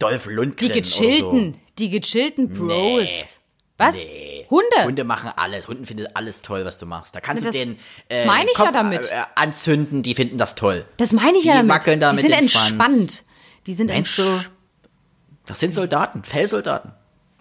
[0.00, 3.02] Dolph die Lundgren gechillten, oder die gechillten Bros.
[3.04, 3.24] Nee.
[3.78, 3.94] Was?
[3.94, 4.46] Nee.
[4.50, 4.66] Hunde?
[4.80, 4.84] so.
[4.84, 5.68] Hunde machen alles.
[5.68, 7.14] Hunde finden alles toll, was du machst.
[7.14, 7.78] Da kannst Na, du das- den
[8.08, 9.06] das äh, meine ich ja Kopf, damit.
[9.06, 10.84] Äh, anzünden, die finden das toll.
[10.96, 11.70] Das meine ich Die ja damit.
[11.72, 13.24] wackeln da die sind entspannt.
[13.66, 14.50] Die sind Meinst entspannt.
[15.46, 16.92] Das sind Soldaten, Fellsoldaten.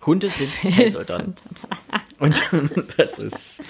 [0.05, 1.35] Hunde sind Fellsoldaten.
[2.19, 2.41] Und
[2.97, 3.63] das ist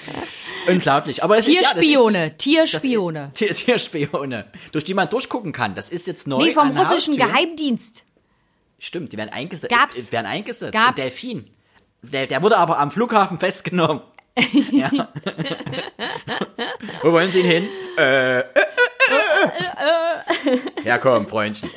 [0.68, 1.24] unglaublich.
[1.24, 3.20] Aber es Tierspione, ist, ja, ist die, Tierspione.
[3.20, 5.76] Das, Tier, Tierspione, durch die man durchgucken kann.
[5.76, 6.44] Das ist jetzt neu.
[6.44, 7.28] Nee, vom russischen Haustür.
[7.28, 8.04] Geheimdienst.
[8.80, 9.74] Stimmt, die werden eingesetzt.
[9.74, 9.98] Gab's.
[9.98, 10.74] Äh, werden eingesetzt.
[10.74, 10.88] Gab's.
[10.88, 11.50] Ein Delfin.
[12.02, 14.02] Der, der wurde aber am Flughafen festgenommen.
[14.72, 14.90] ja.
[17.02, 17.70] Wo wollen Sie ihn hin?
[17.98, 18.44] Äh, äh, äh,
[20.50, 20.60] äh.
[20.84, 21.70] Ja, komm, Freundchen.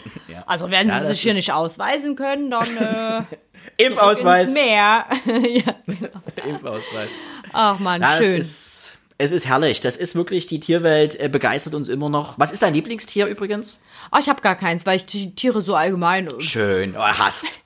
[0.47, 3.23] Also wenn Ja, sie sich hier nicht ausweisen können, dann äh,
[3.85, 4.47] Impfausweis.
[4.49, 5.05] ins Meer.
[5.27, 5.75] ja.
[6.49, 7.25] Impfausweis.
[7.53, 8.37] Ach man, Ja, schön.
[8.41, 9.81] es ist, es ist herrlich.
[9.81, 12.39] Das ist wirklich, die Tierwelt äh, begeistert uns immer noch.
[12.39, 13.83] Was ist dein Lieblingstier übrigens?
[14.13, 16.29] Oh, ich habe gar keins, weil ich die Tiere so allgemein.
[16.39, 16.95] Schön.
[16.97, 17.59] Oh, hast.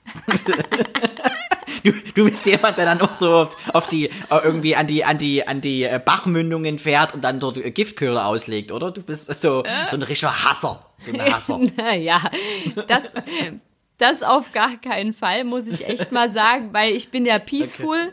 [1.84, 4.10] Du, du bist jemand, der dann auch so auf, auf die, äh,
[4.42, 8.26] irgendwie an die, an die, an die äh, Bachmündungen fährt und dann dort äh, Giftköder
[8.26, 8.90] auslegt, oder?
[8.90, 10.84] Du bist so, so ein richtiger Hasser.
[10.98, 11.60] So ein Hasser.
[11.76, 12.20] Naja,
[12.88, 13.12] das,
[13.98, 18.12] das auf gar keinen Fall, muss ich echt mal sagen, weil ich bin ja peaceful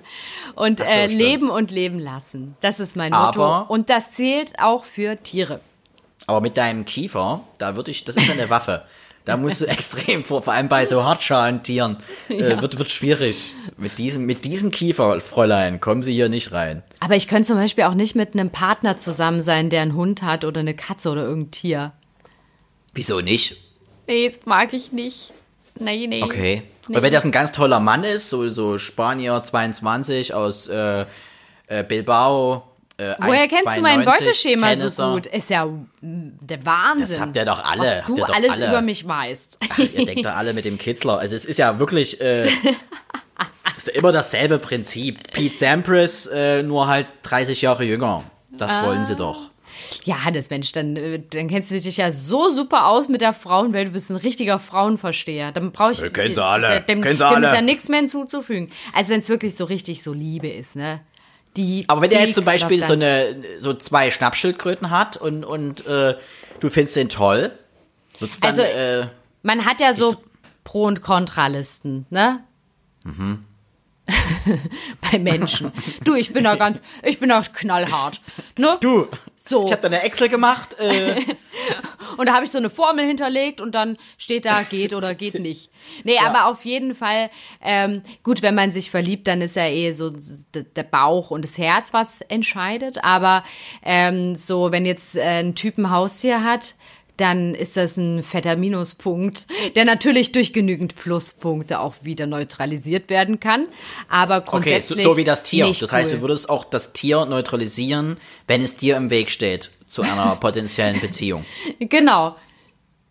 [0.55, 2.55] und Ach so, äh, leben und leben lassen.
[2.61, 3.43] Das ist mein Motto.
[3.43, 5.59] Aber- und das zählt auch für Tiere.
[6.25, 8.83] Aber mit deinem Kiefer, da würde ich, das ist ja eine Waffe.
[9.27, 11.97] Da musst du extrem vor, vor allem bei so Hartschalentieren,
[12.29, 13.55] äh, wird, wird schwierig.
[13.77, 16.81] Mit diesem, mit diesem Kiefer, Fräulein, kommen Sie hier nicht rein.
[17.01, 20.23] Aber ich könnte zum Beispiel auch nicht mit einem Partner zusammen sein, der einen Hund
[20.23, 21.91] hat oder eine Katze oder irgendein Tier.
[22.93, 23.57] Wieso nicht?
[24.07, 25.33] Nee, das mag ich nicht.
[25.77, 26.23] Nee, nee.
[26.23, 26.63] Okay.
[26.87, 26.95] Nee.
[26.95, 31.05] Und wenn das ein ganz toller Mann ist, so, so Spanier 22 aus äh,
[31.67, 32.63] äh, Bilbao,
[32.97, 35.11] äh, Woher kennst du mein 1,92, Beuteschema so Tennisser.
[35.13, 35.25] gut?
[35.27, 35.67] Ist ja
[36.01, 37.07] der Wahnsinn.
[37.07, 38.67] Das habt ihr doch alle, Was du alles alle.
[38.69, 39.57] über mich weißt.
[39.69, 41.19] Ach, ihr denkt da alle mit dem Kitzler.
[41.19, 42.41] Also es ist ja wirklich äh,
[43.77, 45.31] ist immer dasselbe Prinzip.
[45.31, 48.23] Pete Sampras, äh, nur halt 30 Jahre jünger.
[48.51, 48.85] Das Ah.
[48.87, 49.51] wollen sie doch.
[50.05, 53.31] Ja, Hannes, Mensch, dann, äh, dann kennst du dich ja so super aus mit der
[53.33, 53.89] Frauenwelt.
[53.89, 55.51] Du bist ein richtiger Frauenversteher.
[55.51, 57.45] Dann brauche ich Ja, kennen sie alle, Dem, dem alle.
[57.47, 58.71] ist ja nichts mehr hinzuzufügen.
[58.93, 61.01] Also wenn es wirklich so richtig so Liebe ist, ne?
[61.57, 65.17] Die, Aber wenn der die jetzt zum Beispiel so dann- eine so zwei Schnappschildkröten hat
[65.17, 66.15] und und äh,
[66.59, 67.51] du findest den toll,
[68.19, 69.07] dann Also- äh,
[69.43, 70.15] Man hat ja so
[70.63, 72.43] Pro- und Kontralisten, ne?
[75.11, 75.71] Bei Menschen.
[76.03, 78.21] Du, ich bin da ganz, ich bin da knallhart.
[78.57, 78.77] Ne?
[78.81, 79.05] du.
[79.35, 79.65] So.
[79.65, 80.75] Ich habe da eine Excel gemacht.
[80.79, 81.21] Äh,
[82.17, 85.33] Und da habe ich so eine Formel hinterlegt und dann steht da, geht oder geht
[85.39, 85.69] nicht.
[86.03, 87.29] Nee, aber auf jeden Fall,
[87.61, 90.13] ähm, gut, wenn man sich verliebt, dann ist ja eh so
[90.53, 93.03] der Bauch und das Herz, was entscheidet.
[93.03, 93.43] Aber
[93.83, 96.75] ähm, so, wenn jetzt äh, ein Typ ein Haustier hat,
[97.17, 103.39] dann ist das ein fetter Minuspunkt, der natürlich durch genügend Pluspunkte auch wieder neutralisiert werden
[103.39, 103.67] kann.
[104.07, 105.65] Aber okay, so, grundsätzlich so wie das Tier.
[105.67, 106.17] Das heißt, cool.
[106.17, 110.99] du würdest auch das Tier neutralisieren, wenn es dir im Weg steht zu einer potenziellen
[110.99, 111.45] Beziehung.
[111.79, 112.35] Genau.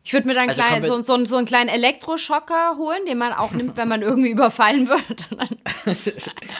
[0.05, 3.33] Ich würde mir dann Also klein, so, so, so einen kleinen Elektroschocker holen, den man
[3.33, 5.29] auch nimmt, wenn man irgendwie überfallen wird.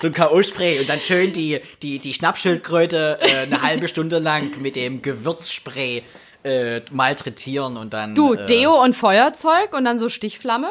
[0.01, 4.61] So ein K.O.-Spray und dann schön die, die, die Schnappschildkröte äh, eine halbe Stunde lang
[4.61, 6.03] mit dem Gewürzspray
[6.45, 8.15] äh, malträtieren und dann.
[8.15, 10.71] Du, äh, Deo und Feuerzeug und dann so Stichflamme.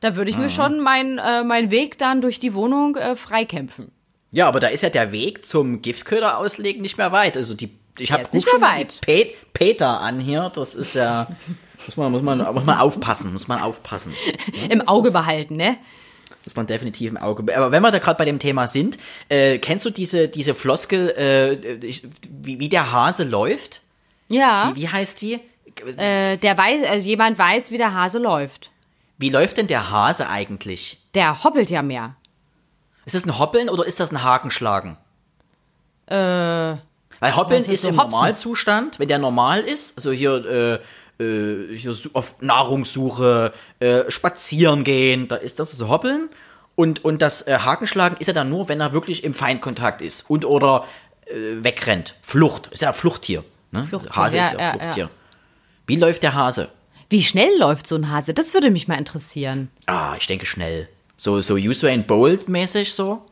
[0.00, 3.90] Da würde ich mir schon meinen äh, mein Weg dann durch die Wohnung äh, freikämpfen.
[4.32, 7.38] Ja, aber da ist ja der Weg zum Giftköder auslegen nicht mehr weit.
[7.38, 9.00] Also die, ich habe ist nicht mehr weit.
[9.02, 10.50] Pet, Peter an hier.
[10.54, 11.28] Das ist ja,
[11.86, 14.14] muss man, muss man, muss man aufpassen, muss man aufpassen.
[14.68, 15.76] Im Auge behalten, ne?
[16.44, 17.42] Muss man definitiv im Auge.
[17.42, 20.54] be- Aber wenn wir da gerade bei dem Thema sind, äh, kennst du diese, diese
[20.54, 21.80] Floskel, äh,
[22.42, 23.82] wie, wie der Hase läuft?
[24.28, 24.70] Ja.
[24.74, 25.40] Wie, wie heißt die?
[25.96, 28.70] Äh, der weiß, äh, jemand weiß, wie der Hase läuft.
[29.16, 30.98] Wie läuft denn der Hase eigentlich?
[31.14, 32.14] Der hoppelt ja mehr.
[33.06, 34.96] Ist das ein Hoppeln oder ist das ein Hakenschlagen?
[36.06, 36.76] Äh,
[37.24, 38.10] Weil Hoppeln ist ist im Hopsen?
[38.10, 40.80] Normalzustand, wenn der normal ist, also hier,
[41.18, 46.28] äh, äh, hier auf Nahrungssuche, äh, spazieren gehen, da ist das so Hoppeln.
[46.74, 50.28] Und, und das äh, Hakenschlagen ist ja dann nur, wenn er wirklich im Feindkontakt ist
[50.28, 50.84] und oder
[51.24, 52.16] äh, wegrennt.
[52.20, 53.42] Flucht, ist ja Fluchttier.
[53.70, 53.86] Ne?
[53.86, 55.10] Fluchttier, Hase ja, ist ja, ja, Fluchttier.
[55.86, 56.68] Wie läuft der Hase?
[57.08, 58.34] wie schnell läuft so ein Hase?
[58.34, 59.70] Das würde mich mal interessieren.
[59.86, 60.90] Ah, ich denke schnell.
[61.16, 63.24] So, so Usain Bolt mäßig so.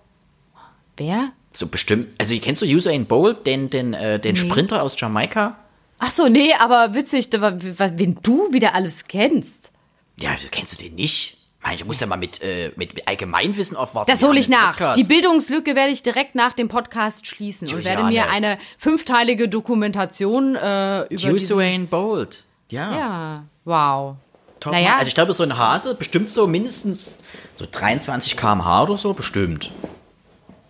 [0.97, 1.33] Wer?
[1.53, 2.09] So bestimmt.
[2.21, 5.57] Also kennst du Usain Bolt, den, den, äh, den Sprinter aus Jamaika?
[5.99, 9.71] Ach so, nee, aber witzig, da war- was- wen du wieder alles kennst.
[10.19, 11.37] Ja, kennst du den nicht?
[11.63, 14.11] Mein, du musst ja mal mit, äh, mit, Allgemeinwissen aufwarten.
[14.11, 14.71] Das hole ich nach.
[14.77, 14.99] Podcast.
[15.01, 18.11] Die Bildungslücke werde ich direkt nach dem Podcast schließen und werde Juliane.
[18.27, 22.43] mir eine fünfteilige Dokumentation äh, über Usain Bolt.
[22.71, 22.93] Ja.
[22.93, 24.17] Ja, wow.
[24.59, 24.89] Top Naja.
[24.91, 24.99] Mann.
[24.99, 27.19] Also ich glaube, so ein Hase bestimmt so mindestens
[27.55, 29.71] so 23 km/h oder so, bestimmt.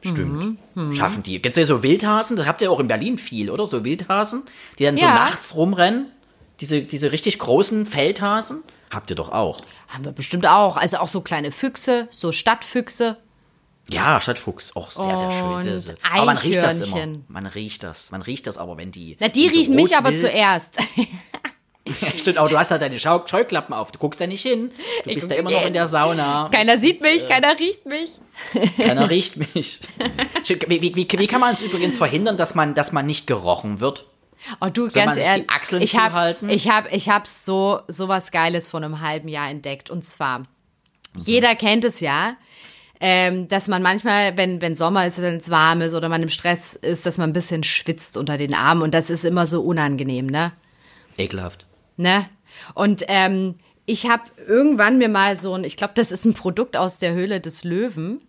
[0.03, 0.59] Bestimmt.
[0.75, 1.41] Mhm, Schaffen die.
[1.41, 2.37] Kennst du ja so Wildhasen?
[2.37, 3.67] Das habt ihr auch in Berlin viel, oder?
[3.67, 4.43] So Wildhasen,
[4.79, 5.15] die dann so Ja.
[5.15, 6.07] nachts rumrennen.
[6.61, 8.63] Diese, diese richtig großen Feldhasen.
[8.93, 9.63] Habt ihr doch auch.
[9.89, 10.77] Haben wir bestimmt auch.
[10.77, 13.17] Also auch so kleine Füchse, so Stadtfüchse.
[13.91, 15.61] Ja, Stadtfuchs, auch sehr, sehr schön.
[15.61, 15.95] Sehr, sehr.
[16.15, 17.19] Aber man riecht das immer.
[17.29, 18.11] Man riecht das.
[18.13, 19.17] Man riecht das aber, wenn die.
[19.19, 20.79] Na, die so riechen mich aber zuerst.
[22.17, 23.91] Stimmt, aber du hast halt deine Schau Scheuklappen auf.
[23.93, 24.71] Du guckst da nicht hin.
[25.05, 26.49] Du Ich bist da immer noch in der Sauna.
[26.53, 28.11] keiner sieht mich, keiner riecht mich.
[28.77, 29.81] Keiner riecht mich.
[30.69, 33.81] Wie, wie, wie, wie kann man es übrigens verhindern, dass man, dass man nicht gerochen
[33.81, 34.07] wird?
[34.61, 36.51] Oh, du, Soll ganz man sich die ehrlich, Achseln ich habe zuhalten?
[36.51, 39.91] ich hab, ich hab so, so was Geiles vor einem halben Jahr entdeckt.
[39.91, 40.41] Und zwar,
[41.15, 41.21] Mhm.
[41.27, 42.37] jeder kennt es ja,
[43.01, 46.31] ähm, dass man manchmal, wenn, wenn Sommer ist, wenn es warm ist oder man im
[46.31, 48.83] Stress ist, dass man ein bisschen schwitzt unter den Armen.
[48.83, 50.53] Und das ist immer so unangenehm, ne?
[51.19, 51.67] Ekelhaft.
[51.97, 52.29] Ne?
[52.75, 56.77] Und ähm, ich habe irgendwann mir mal so ein, ich glaube, das ist ein Produkt
[56.77, 58.21] aus der Höhle des Löwen,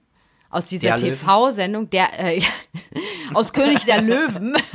[0.49, 1.19] aus dieser Der Löwen?
[1.19, 2.41] TV-Sendung, der äh,
[3.33, 4.55] aus König der Löwen.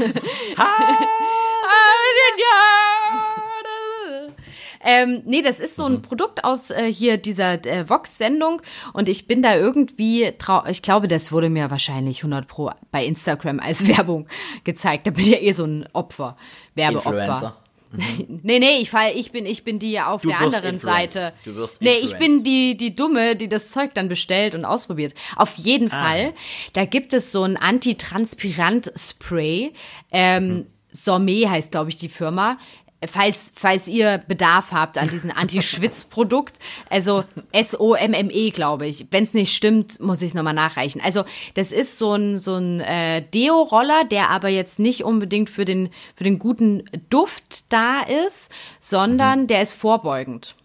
[4.81, 5.97] Ähm, nee, das ist so Mhm.
[5.97, 8.63] ein Produkt aus äh, hier dieser äh, Vox-Sendung
[8.93, 10.33] und ich bin da irgendwie,
[10.69, 14.29] ich glaube, das wurde mir wahrscheinlich 100 pro bei Instagram als Werbung
[14.65, 15.07] gezeigt.
[15.07, 16.37] Da bin ich ja eh so ein Opfer,
[16.77, 17.11] Werbeopfer.
[17.11, 17.57] Influencer.
[18.43, 21.13] Nee, nee, ich fall, ich bin, ich bin die auf Du der anderen influenced.
[21.13, 21.33] Seite.
[21.45, 22.19] Du wirst nee, ich influenced.
[22.19, 25.15] bin die, die Dumme, die das Zeug dann bestellt und ausprobiert.
[25.37, 26.03] Auf jeden Ah.
[26.03, 26.35] Fall,
[26.75, 29.73] da gibt es so ein Antitranspirant-Spray.
[30.13, 32.59] Ähm, Sommé heißt, glaube ich, die Firma.
[33.07, 36.59] Falls, falls ihr Bedarf habt an diesem Anti-Schwitz-Produkt,
[36.91, 37.23] also
[37.53, 39.07] S-O-M-M-E, glaube ich.
[39.11, 41.01] Wenn es nicht stimmt, muss ich es nochmal nachreichen.
[41.01, 41.25] Also,
[41.55, 45.91] das ist so ein, so ein äh, Deo-Roller, der aber jetzt nicht unbedingt für den,
[46.17, 50.57] für den guten Duft da ist, sondern der ist vorbeugend.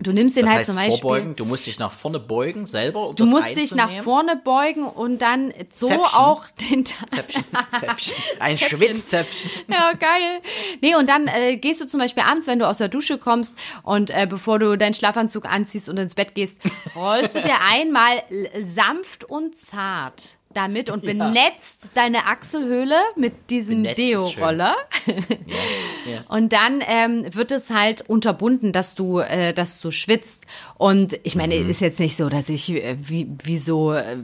[0.00, 0.98] Du nimmst den Das halt heißt zum Beispiel.
[1.00, 4.84] vorbeugen, du musst dich nach vorne beugen selber, um Du musst dich nach vorne beugen
[4.88, 6.04] und dann so Zäpfchen.
[6.18, 8.14] auch den Zäpfchen, Zäpfchen.
[8.40, 8.78] Ein Zäpfchen.
[8.78, 9.50] Schwitzzäpfchen.
[9.68, 10.40] Ja, geil.
[10.80, 13.56] Nee, und dann äh, gehst du zum Beispiel abends, wenn du aus der Dusche kommst
[13.84, 16.60] und äh, bevor du deinen Schlafanzug anziehst und ins Bett gehst,
[16.96, 18.20] rollst du dir einmal
[18.62, 23.84] sanft und zart damit und benetzt deine Achselhöhle mit diesem.
[23.84, 24.76] Deo-Roller.
[26.06, 26.22] Ja.
[26.28, 30.44] Und dann ähm, wird es halt unterbunden, dass du, äh, dass du schwitzt.
[30.76, 31.70] Und ich meine, Mhm.
[31.70, 34.16] ist jetzt nicht so, dass ich äh, wie, wie so äh,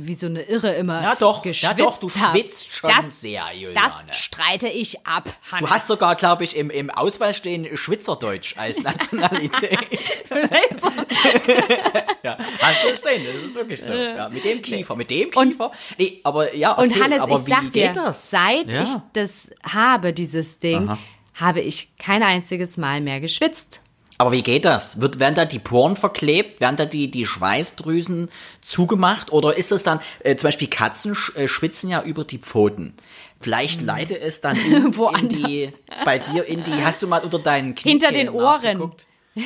[0.00, 2.34] wie, so eine Irre immer Ja doch, geschwitzt doch, du hab.
[2.36, 3.92] schwitzt schon das, sehr, Juliane.
[4.08, 5.24] Das streite ich ab.
[5.24, 5.70] Du Hannes.
[5.70, 9.78] hast sogar, glaube ich, im, im Ausweis stehen Schwitzerdeutsch als Nationalität.
[12.22, 13.92] Ja, hast du stehen, das ist wirklich so.
[13.92, 15.70] Ja, mit dem Kiefer, mit dem Und- Kiefer.
[15.98, 18.30] nee, aber ja, Und erzähl, Hannes, aber ich wie sag dir, das?
[18.30, 18.82] seit Ja.
[18.82, 20.98] ich das habe, dieses Ding, Aha.
[21.34, 23.80] habe ich kein einziges Mal mehr geschwitzt.
[24.18, 25.00] Aber wie geht das?
[25.00, 26.60] Wird, werden da die Poren verklebt?
[26.60, 29.32] Werden da die, die Schweißdrüsen zugemacht?
[29.32, 32.94] Oder ist es dann, äh, zum Beispiel Katzen sch, äh, schwitzen ja über die Pfoten.
[33.40, 35.72] Vielleicht leitet es dann in, in die,
[36.04, 38.92] bei dir in die, hast du mal unter deinen Knie Hinter den Ohren.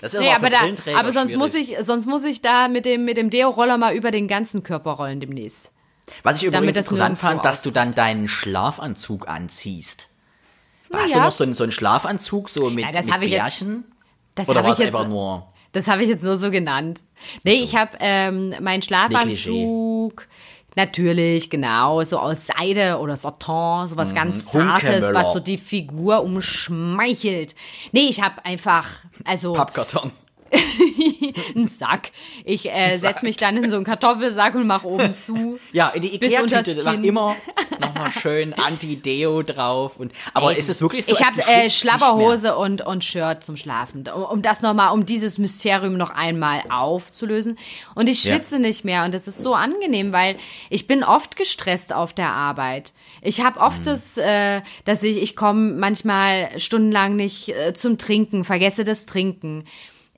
[0.00, 0.58] Das ist Nee, aber, da,
[0.96, 1.36] aber sonst schwierig.
[1.38, 4.62] muss ich, sonst muss ich da mit dem, mit dem Deo-Roller mal über den ganzen
[4.62, 5.72] Körper rollen demnächst.
[6.22, 10.10] Was ich damit übrigens das interessant fand, dass du dann deinen Schlafanzug anziehst.
[10.92, 11.18] Hast ja.
[11.18, 13.84] du noch so einen, so einen Schlafanzug, so mit, Ja, das mit ich jetzt- Bärchen?
[14.34, 15.46] Das Oder war es einfach nur...
[15.72, 17.00] das habe ich jetzt nur so genannt.
[17.44, 20.26] Nee, ich habe ähm, meinen Schlafanzug,
[20.76, 24.14] natürlich, genau, so aus Seide oder Satin, sowas Mhm.
[24.14, 27.54] ganz Zartes, was so die Figur umschmeichelt.
[27.92, 28.86] Nee, ich habe einfach,
[29.24, 30.12] also, Pappkarton.
[31.56, 32.10] ein Sack.
[32.44, 35.58] Ich äh, setze mich dann in so einen Kartoffelsack und mache oben zu.
[35.72, 37.04] Ja, in die Ikea-Tüte, Kinn.
[37.04, 37.36] immer
[37.80, 39.96] nochmal schön Anti-Deo drauf.
[39.98, 41.12] Und, aber Ey, ist es wirklich so?
[41.12, 45.38] Ich habe äh, Schlabberhose und, und Shirt zum Schlafen, um, um das nochmal, um dieses
[45.38, 47.58] Mysterium noch einmal aufzulösen.
[47.94, 48.32] Und ich Ja.
[48.34, 50.36] schwitze nicht mehr und das ist so angenehm, weil
[50.70, 52.92] ich bin oft gestresst auf der Arbeit.
[53.22, 53.84] Ich habe oft Mhm.
[53.84, 59.64] das, äh, dass ich, ich komme manchmal stundenlang nicht äh, zum Trinken, vergesse das Trinken.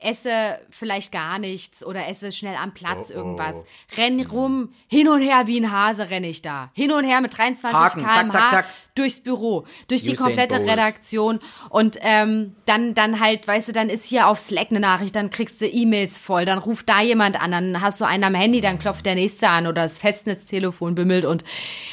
[0.07, 3.17] Esse vielleicht gar nichts oder esse schnell am Platz Oh, oh.
[3.19, 3.65] irgendwas.
[3.97, 6.71] Renn rum, hin und her wie ein Hase renne ich da.
[6.75, 8.67] Hin und her mit 23 Haken, zack, km/h zack, zack.
[8.95, 10.61] durchs Büro, durch die Usain komplette.
[10.61, 11.41] Redaktion
[11.71, 15.31] und ähm, dann dann halt, weißt du, dann ist hier auf Slack eine Nachricht, dann
[15.31, 18.61] kriegst du E-Mails voll, dann ruft da jemand an, dann hast du einen am Handy,
[18.61, 21.45] dann klopft der nächste an oder das Festnetztelefon bimmelt und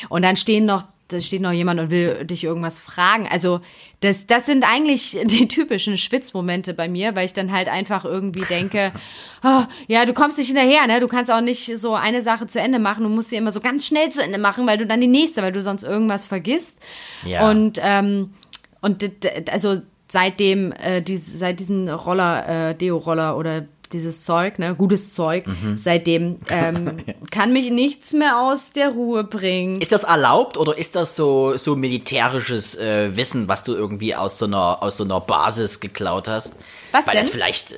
[0.09, 0.84] und dann stehen noch
[1.14, 3.28] da steht noch jemand und will dich irgendwas fragen.
[3.30, 3.61] Also
[3.99, 8.43] das, das sind eigentlich die typischen Schwitzmomente bei mir, weil ich dann halt einfach irgendwie
[8.43, 8.91] denke,
[9.43, 10.99] oh, ja, du kommst nicht hinterher, ne?
[10.99, 13.03] Du kannst auch nicht so eine Sache zu Ende machen.
[13.03, 15.41] Du musst sie immer so ganz schnell zu Ende machen, weil du dann die nächste,
[15.41, 16.82] weil du sonst irgendwas vergisst.
[17.26, 17.49] Ja.
[17.49, 18.34] Und ähm,
[18.82, 19.09] und
[19.49, 19.78] also
[20.09, 25.78] seitdem äh, dies, seit diesem Roller, äh, Deo-Roller oder dieses Zeug, ne, gutes Zeug, Mhm.
[25.78, 26.98] seitdem ähm,
[27.32, 29.80] kann mich nichts mehr aus der Ruhe bringen.
[29.80, 34.38] Ist das erlaubt oder ist das so, so militärisches äh, Wissen, was du irgendwie aus
[34.38, 36.58] so einer, aus so einer Basis geklaut hast?
[36.91, 37.24] Was Weil denn?
[37.24, 37.76] das vielleicht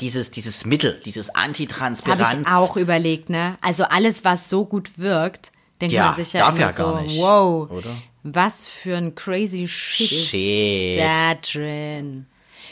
[0.00, 2.36] dieses, dieses Mittel, dieses Habe Antitranspiranz.
[2.46, 3.56] ich auch überlegt, ne?
[3.62, 6.82] Also alles, was so gut wirkt, denkt Ja, man sich ja darf immer ja so,
[6.82, 7.96] gar nicht, wow, oder?
[8.22, 10.96] was für ein crazy Shit, Shit.
[10.96, 12.26] ist da drin.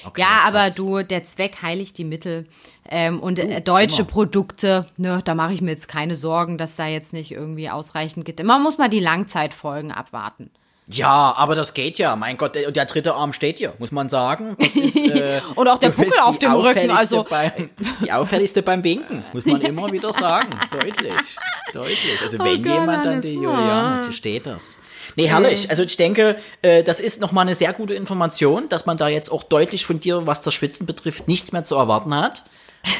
[0.05, 0.75] Okay, ja, aber krass.
[0.75, 2.47] du, der Zweck heiligt die Mittel.
[2.89, 4.11] Ähm, und äh, deutsche immer.
[4.11, 8.25] Produkte, ne, da mache ich mir jetzt keine Sorgen, dass da jetzt nicht irgendwie ausreichend
[8.25, 8.43] gibt.
[8.43, 10.51] Man muss mal die Langzeitfolgen abwarten.
[10.93, 12.17] Ja, aber das geht ja.
[12.17, 14.57] Mein Gott, der, der dritte Arm steht hier, muss man sagen.
[14.59, 17.71] Das ist, äh, Und auch der Puckel auf dem Rücken, also- Beim,
[18.05, 20.59] die auffälligste beim Winken, muss man immer wieder sagen.
[20.71, 21.37] Deutlich.
[21.73, 22.21] Deutlich.
[22.23, 23.35] Also wenn Oh Gott, jemand, dann die.
[23.35, 24.81] Juliane, hier steht das.
[25.17, 25.71] Nee, herrlich.
[25.71, 29.31] Also ich denke, äh, das ist nochmal eine sehr gute Information, dass man da jetzt
[29.31, 32.45] auch deutlich von dir, was das Schwitzen betrifft, nichts mehr zu erwarten hat.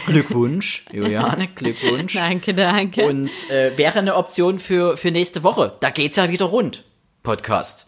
[0.07, 2.15] Glückwunsch, Juliane, Glückwunsch.
[2.15, 3.05] Danke, danke.
[3.05, 5.77] Und äh, wäre eine Option für, für nächste Woche.
[5.81, 6.85] Da geht's ja wieder rund.
[7.23, 7.87] Podcast.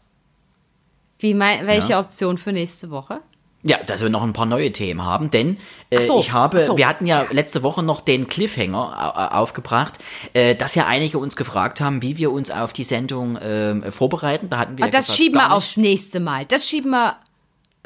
[1.18, 2.00] Wie mein, welche Ja.
[2.00, 3.20] Option für nächste Woche?
[3.66, 5.56] Ja, dass wir noch ein paar neue Themen haben, denn
[5.88, 6.76] äh, so, ich habe, so.
[6.76, 9.94] wir hatten ja letzte Woche noch den Cliffhanger au- aufgebracht,
[10.34, 14.50] äh, dass ja einige uns gefragt haben, wie wir uns auf die Sendung ähm, vorbereiten.
[14.50, 16.44] Da hatten wir Ah, das gesagt, schieben wir aufs nächste Mal.
[16.44, 17.16] Das schieben wir.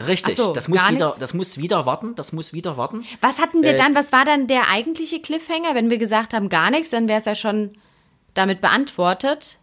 [0.04, 3.04] Richtig, so, das muss wieder, das muss wieder warten, das muss wieder warten.
[3.20, 3.94] Was hatten wir Äh, dann?
[3.94, 5.76] Was war dann der eigentliche Cliffhanger?
[5.76, 7.76] Wenn wir gesagt haben, gar nichts, dann wäre es ja schon
[8.34, 9.58] damit beantwortet.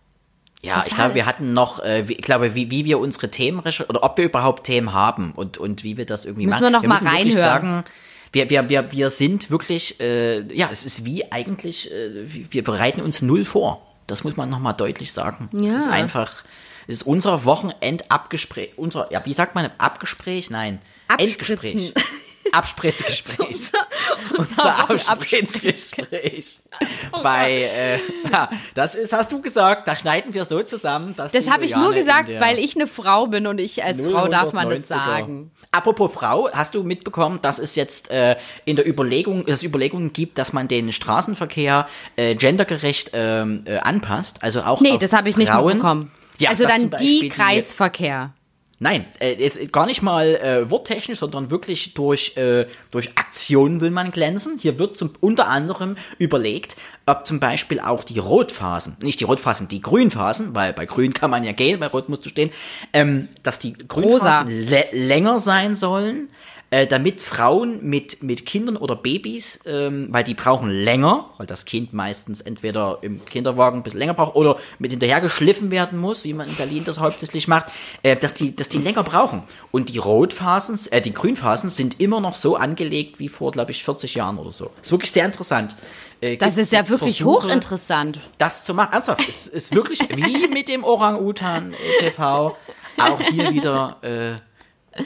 [0.65, 3.59] Ja, Was ich glaube, wir hatten noch, äh, ich glaube, wie, wie wir unsere Themen
[3.59, 6.73] recherchieren, oder ob wir überhaupt Themen haben und, und wie wir das irgendwie Müssen machen.
[6.73, 7.61] wir noch mal müssen wirklich reinhören.
[7.61, 7.83] sagen,
[8.31, 13.01] wir, wir, wir, wir sind wirklich, äh, ja, es ist wie eigentlich, äh, wir bereiten
[13.01, 13.81] uns null vor.
[14.07, 15.49] Das muss man nochmal deutlich sagen.
[15.55, 15.79] Es Ja.
[15.79, 16.43] ist einfach,
[16.87, 20.49] es ist unser Wochenendabgespräch, unser, ja, wie sagt man, Abgespräch?
[20.49, 20.79] Nein.
[21.17, 21.93] Endgespräch.
[22.51, 23.47] Abspritzgespräch.
[24.37, 26.59] Unser Unser Abspritzgespräch.
[27.23, 27.99] Bei, äh,
[28.31, 31.75] ja, das ist, hast du gesagt, da schneiden wir so zusammen, dass Das habe ich
[31.75, 34.87] nur gesagt, weil ich eine Frau bin und ich als Frau darf man das 090er.
[34.87, 35.51] sagen.
[35.71, 40.13] Apropos Frau, hast du mitbekommen, dass es jetzt äh, in der Überlegung, dass es Überlegungen
[40.13, 44.41] gibt, dass man den Straßenverkehr äh, gendergerecht ähm, äh, anpasst?
[44.43, 45.67] Also auch Nee, auf das habe ich nicht Frauen?
[45.67, 46.11] mitbekommen.
[46.39, 48.33] Ja, also dann die Kreisverkehr.
[48.77, 53.89] Nein, äh, jetzt gar nicht mal äh, worttechnisch, sondern wirklich durch, äh, durch Aktionen will
[53.89, 54.57] man glänzen.
[54.59, 59.69] Hier wird zum, unter anderem überlegt, ob zum Beispiel auch die Rotphasen, nicht die Rotphasen,
[59.69, 62.51] die Grünphasen, weil bei Grün kann man ja gehen, bei Rot musst du stehen,
[62.91, 66.29] ähm, dass die Grünphasen lä- länger sein sollen,
[66.71, 71.65] äh, damit Frauen mit, mit Kindern oder Babys, ähm, weil die brauchen länger, weil das
[71.65, 76.23] Kind meistens entweder im Kinderwagen ein bisschen länger braucht oder mit hinterher geschliffen werden muss,
[76.23, 77.67] wie man in Berlin das hauptsächlich macht,
[78.03, 79.43] äh, dass, die, dass die länger brauchen.
[79.71, 83.83] Und die Rotphasen, äh, die Grünphasen sind immer noch so angelegt wie vor, glaube ich,
[83.83, 84.71] 40 Jahren oder so.
[84.81, 85.75] Ist wirklich sehr interessant.
[86.21, 88.19] Äh, Das ist ja wirklich Versuche, hochinteressant.
[88.37, 88.93] das zu machen.
[88.93, 92.55] Ernsthaft, es ist wirklich wie mit dem Orang-Utan TV.
[92.97, 94.35] Auch hier wieder äh,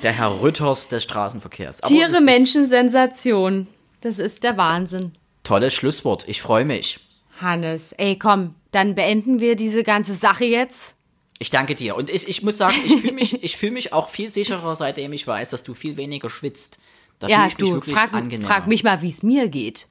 [0.04, 1.82] der Herr Rütters des Straßenverkehrs.
[1.82, 3.68] Aber Tiere, das ist Menschen, Sensation.
[4.02, 5.14] Das ist der Wahnsinn.
[5.44, 6.28] Tolles Schlusswort.
[6.28, 7.00] Ich freue mich.
[7.42, 10.96] Hannes, ey, komm, dann beenden wir diese ganze Sache jetzt.
[11.40, 11.96] Ich danke dir.
[11.96, 15.14] Und ich, ich muss sagen, ich fühle mich, ich fühle mich auch viel sicherer, seitdem
[15.14, 16.80] ich weiß, dass du viel weniger schwitzt.
[17.20, 18.48] Da Ja, ich mich du, wirklich frag, angenehmer.
[18.48, 19.88] frag mich mal, wie es mir geht.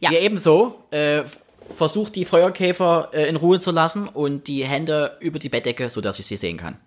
[0.00, 0.10] Ja.
[0.12, 0.82] Ihr ebenso.
[0.90, 1.22] Äh,
[1.76, 6.18] versucht die Feuerkäfer äh, in Ruhe zu lassen und die Hände über die Bettdecke, sodass
[6.18, 6.78] ich sie sehen kann.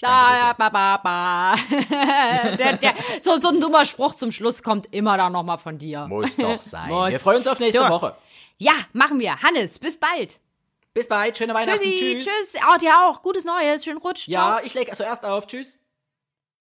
[0.00, 0.54] Da, sehr.
[0.54, 1.54] ba, ba, ba.
[2.58, 6.06] der, der, so, so ein dummer Spruch zum Schluss kommt immer dann nochmal von dir.
[6.06, 6.90] Muss doch sein.
[6.90, 7.10] Muss.
[7.12, 7.88] Wir freuen uns auf nächste So.
[7.88, 8.14] Woche.
[8.58, 9.40] Ja, machen wir.
[9.42, 10.38] Hannes, bis bald.
[10.92, 11.80] Bis bald, schöne Weihnachten.
[11.80, 12.24] Tschüssi, Tschüss.
[12.52, 12.62] tschüss.
[12.72, 13.22] Oh, dir auch.
[13.22, 13.84] Gutes Neues.
[13.84, 14.24] Schönen Rutsch.
[14.28, 14.58] Ciao.
[14.58, 15.46] Ja, ich lege zuerst auf.
[15.46, 15.78] Tschüss.